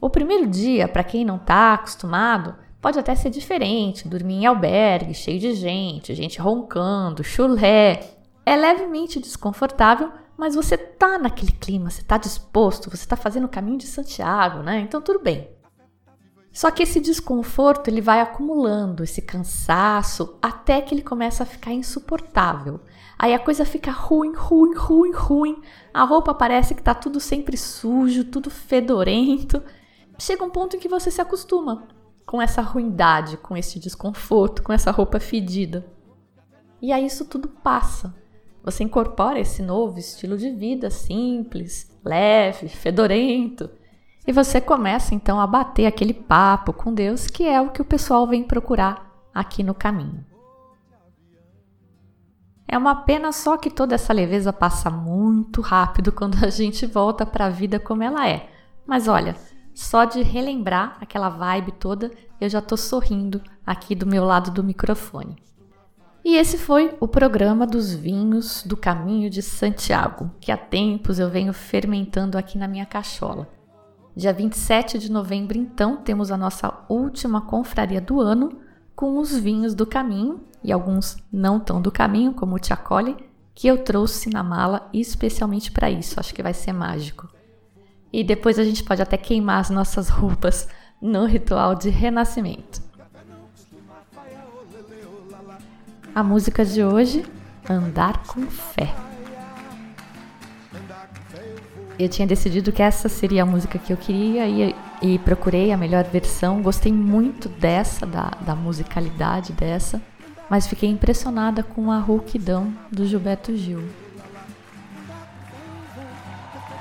O 0.00 0.10
primeiro 0.10 0.46
dia, 0.46 0.86
para 0.86 1.02
quem 1.02 1.24
não 1.24 1.38
tá 1.38 1.72
acostumado, 1.72 2.54
Pode 2.80 2.98
até 2.98 3.14
ser 3.14 3.30
diferente, 3.30 4.06
dormir 4.06 4.34
em 4.34 4.46
albergue, 4.46 5.12
cheio 5.12 5.40
de 5.40 5.52
gente, 5.52 6.14
gente 6.14 6.40
roncando, 6.40 7.24
chulé. 7.24 8.00
É 8.46 8.54
levemente 8.54 9.18
desconfortável, 9.18 10.12
mas 10.36 10.54
você 10.54 10.76
tá 10.76 11.18
naquele 11.18 11.50
clima, 11.50 11.90
você 11.90 12.02
tá 12.02 12.16
disposto, 12.16 12.88
você 12.88 13.04
tá 13.04 13.16
fazendo 13.16 13.44
o 13.44 13.48
caminho 13.48 13.78
de 13.78 13.86
Santiago, 13.86 14.62
né? 14.62 14.80
Então 14.80 15.02
tudo 15.02 15.18
bem. 15.18 15.48
Só 16.58 16.72
que 16.72 16.82
esse 16.82 16.98
desconforto 16.98 17.86
ele 17.86 18.00
vai 18.00 18.20
acumulando, 18.20 19.04
esse 19.04 19.22
cansaço, 19.22 20.36
até 20.42 20.82
que 20.82 20.92
ele 20.92 21.02
começa 21.02 21.44
a 21.44 21.46
ficar 21.46 21.72
insuportável. 21.72 22.80
Aí 23.16 23.32
a 23.32 23.38
coisa 23.38 23.64
fica 23.64 23.92
ruim, 23.92 24.32
ruim, 24.34 24.74
ruim, 24.74 25.12
ruim. 25.12 25.62
A 25.94 26.02
roupa 26.02 26.34
parece 26.34 26.74
que 26.74 26.82
tá 26.82 26.96
tudo 26.96 27.20
sempre 27.20 27.56
sujo, 27.56 28.24
tudo 28.24 28.50
fedorento. 28.50 29.62
Chega 30.18 30.42
um 30.42 30.50
ponto 30.50 30.74
em 30.74 30.80
que 30.80 30.88
você 30.88 31.12
se 31.12 31.20
acostuma 31.20 31.86
com 32.26 32.42
essa 32.42 32.60
ruindade, 32.60 33.36
com 33.36 33.56
esse 33.56 33.78
desconforto, 33.78 34.60
com 34.64 34.72
essa 34.72 34.90
roupa 34.90 35.20
fedida. 35.20 35.86
E 36.82 36.90
aí 36.90 37.06
isso 37.06 37.24
tudo 37.24 37.46
passa. 37.46 38.12
Você 38.64 38.82
incorpora 38.82 39.38
esse 39.38 39.62
novo 39.62 39.96
estilo 39.96 40.36
de 40.36 40.50
vida 40.50 40.90
simples, 40.90 41.88
leve, 42.04 42.68
fedorento, 42.68 43.70
e 44.28 44.32
você 44.32 44.60
começa 44.60 45.14
então 45.14 45.40
a 45.40 45.46
bater 45.46 45.86
aquele 45.86 46.12
papo 46.12 46.70
com 46.70 46.92
Deus, 46.92 47.28
que 47.28 47.44
é 47.44 47.62
o 47.62 47.70
que 47.70 47.80
o 47.80 47.84
pessoal 47.84 48.26
vem 48.26 48.42
procurar 48.42 49.10
aqui 49.34 49.62
no 49.62 49.72
caminho. 49.72 50.22
É 52.68 52.76
uma 52.76 52.94
pena 52.94 53.32
só 53.32 53.56
que 53.56 53.70
toda 53.70 53.94
essa 53.94 54.12
leveza 54.12 54.52
passa 54.52 54.90
muito 54.90 55.62
rápido 55.62 56.12
quando 56.12 56.44
a 56.44 56.50
gente 56.50 56.84
volta 56.84 57.24
para 57.24 57.46
a 57.46 57.48
vida 57.48 57.80
como 57.80 58.02
ela 58.02 58.28
é. 58.28 58.50
Mas 58.86 59.08
olha, 59.08 59.34
só 59.74 60.04
de 60.04 60.20
relembrar 60.20 60.98
aquela 61.00 61.30
vibe 61.30 61.72
toda, 61.72 62.10
eu 62.38 62.50
já 62.50 62.60
tô 62.60 62.76
sorrindo 62.76 63.40
aqui 63.64 63.94
do 63.94 64.04
meu 64.04 64.26
lado 64.26 64.50
do 64.50 64.62
microfone. 64.62 65.42
E 66.22 66.36
esse 66.36 66.58
foi 66.58 66.94
o 67.00 67.08
programa 67.08 67.66
dos 67.66 67.94
vinhos 67.94 68.62
do 68.62 68.76
Caminho 68.76 69.30
de 69.30 69.40
Santiago, 69.40 70.30
que 70.38 70.52
há 70.52 70.56
tempos 70.58 71.18
eu 71.18 71.30
venho 71.30 71.54
fermentando 71.54 72.36
aqui 72.36 72.58
na 72.58 72.68
minha 72.68 72.84
cachola. 72.84 73.56
Dia 74.18 74.32
27 74.32 74.98
de 74.98 75.12
novembro, 75.12 75.56
então, 75.56 75.98
temos 75.98 76.32
a 76.32 76.36
nossa 76.36 76.74
última 76.88 77.40
confraria 77.40 78.00
do 78.00 78.20
ano 78.20 78.50
com 78.96 79.16
os 79.16 79.38
vinhos 79.38 79.76
do 79.76 79.86
caminho 79.86 80.40
e 80.60 80.72
alguns 80.72 81.18
não 81.32 81.60
tão 81.60 81.80
do 81.80 81.92
caminho, 81.92 82.34
como 82.34 82.56
o 82.56 82.58
Tiacole, 82.58 83.16
que 83.54 83.68
eu 83.68 83.78
trouxe 83.84 84.28
na 84.28 84.42
mala 84.42 84.90
especialmente 84.92 85.70
para 85.70 85.88
isso. 85.88 86.18
Acho 86.18 86.34
que 86.34 86.42
vai 86.42 86.52
ser 86.52 86.72
mágico. 86.72 87.28
E 88.12 88.24
depois 88.24 88.58
a 88.58 88.64
gente 88.64 88.82
pode 88.82 89.00
até 89.00 89.16
queimar 89.16 89.60
as 89.60 89.70
nossas 89.70 90.08
roupas 90.08 90.68
no 91.00 91.24
ritual 91.24 91.76
de 91.76 91.88
renascimento. 91.88 92.82
A 96.12 96.24
música 96.24 96.64
de 96.64 96.82
hoje, 96.82 97.24
Andar 97.70 98.26
com 98.26 98.40
Fé. 98.50 99.07
Eu 101.98 102.08
tinha 102.08 102.26
decidido 102.26 102.70
que 102.70 102.82
essa 102.82 103.08
seria 103.08 103.42
a 103.42 103.46
música 103.46 103.78
que 103.78 103.92
eu 103.92 103.96
queria 103.96 104.46
e, 104.46 104.74
e 105.02 105.18
procurei 105.18 105.72
a 105.72 105.76
melhor 105.76 106.04
versão. 106.04 106.62
Gostei 106.62 106.92
muito 106.92 107.48
dessa, 107.48 108.06
da, 108.06 108.30
da 108.40 108.54
musicalidade 108.54 109.52
dessa 109.52 110.00
mas 110.48 110.66
fiquei 110.66 110.88
impressionada 110.88 111.62
com 111.62 111.92
a 111.92 111.98
rouquidão 111.98 112.72
do 112.90 113.06
Gilberto 113.06 113.54
Gil. 113.56 113.86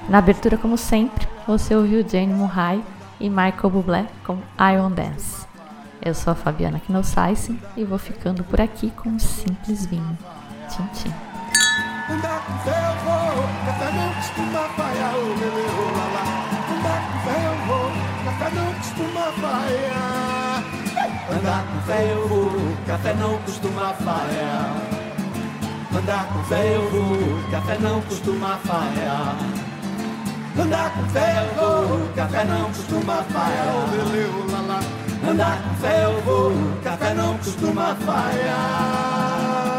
Na 0.09 0.19
abertura, 0.19 0.57
como 0.57 0.77
sempre, 0.77 1.27
você 1.45 1.75
ouviu 1.75 2.07
Jane 2.07 2.33
Murray 2.33 2.81
e 3.19 3.29
Michael 3.29 3.69
Bublé 3.69 4.07
com 4.25 4.39
Iron 4.73 4.91
Dance. 4.91 5.45
Eu 6.01 6.13
sou 6.13 6.31
a 6.31 6.35
Fabiana 6.35 6.79
Knossaisen 6.79 7.59
e 7.75 7.83
vou 7.83 7.97
ficando 7.97 8.43
por 8.43 8.61
aqui 8.61 8.89
com 8.91 9.09
um 9.09 9.19
simples 9.19 9.85
vinho. 9.85 10.17
Tchim, 10.69 10.87
tchim. 10.93 11.26
Andar 12.09 12.39
com 12.39 12.57
fé 12.59 12.71
eu 12.71 12.95
vou, 13.03 13.43
café 13.65 13.91
não 13.91 14.13
costuma 14.13 14.63
falhar, 14.77 15.13
Andar 16.71 17.01
com 17.03 17.19
fé 17.25 17.35
eu 17.45 17.55
vou, 17.67 17.91
café 18.23 18.47
não 18.55 18.73
costuma 18.75 19.25
falhar. 19.33 20.63
Andar 21.29 21.63
com 21.67 21.81
fé 21.81 21.99
eu 22.13 22.27
vou, 22.29 22.51
café 22.87 23.13
não 23.13 23.37
costuma 23.39 23.93
falhar. 23.93 24.75
Andar 25.97 26.27
com 26.27 26.43
fé 26.45 26.75
eu 26.75 26.89
vou, 26.89 27.51
café 27.51 27.77
não 27.81 28.01
costuma 28.01 28.57
falhar. 28.57 29.35
Andar 30.57 30.89
com 30.91 31.09
fé 31.09 31.43
eu 31.43 31.55
vou, 31.55 32.07
café 32.15 32.43
não 32.45 32.65
costuma 32.67 33.23
falhar. 33.23 34.79
Andar 35.29 35.61
com 35.61 35.75
fé 35.75 36.05
eu 36.05 36.21
vou, 36.21 36.53
café 36.83 37.13
não 37.13 37.37
costuma 37.37 37.95
falhar. 37.95 39.76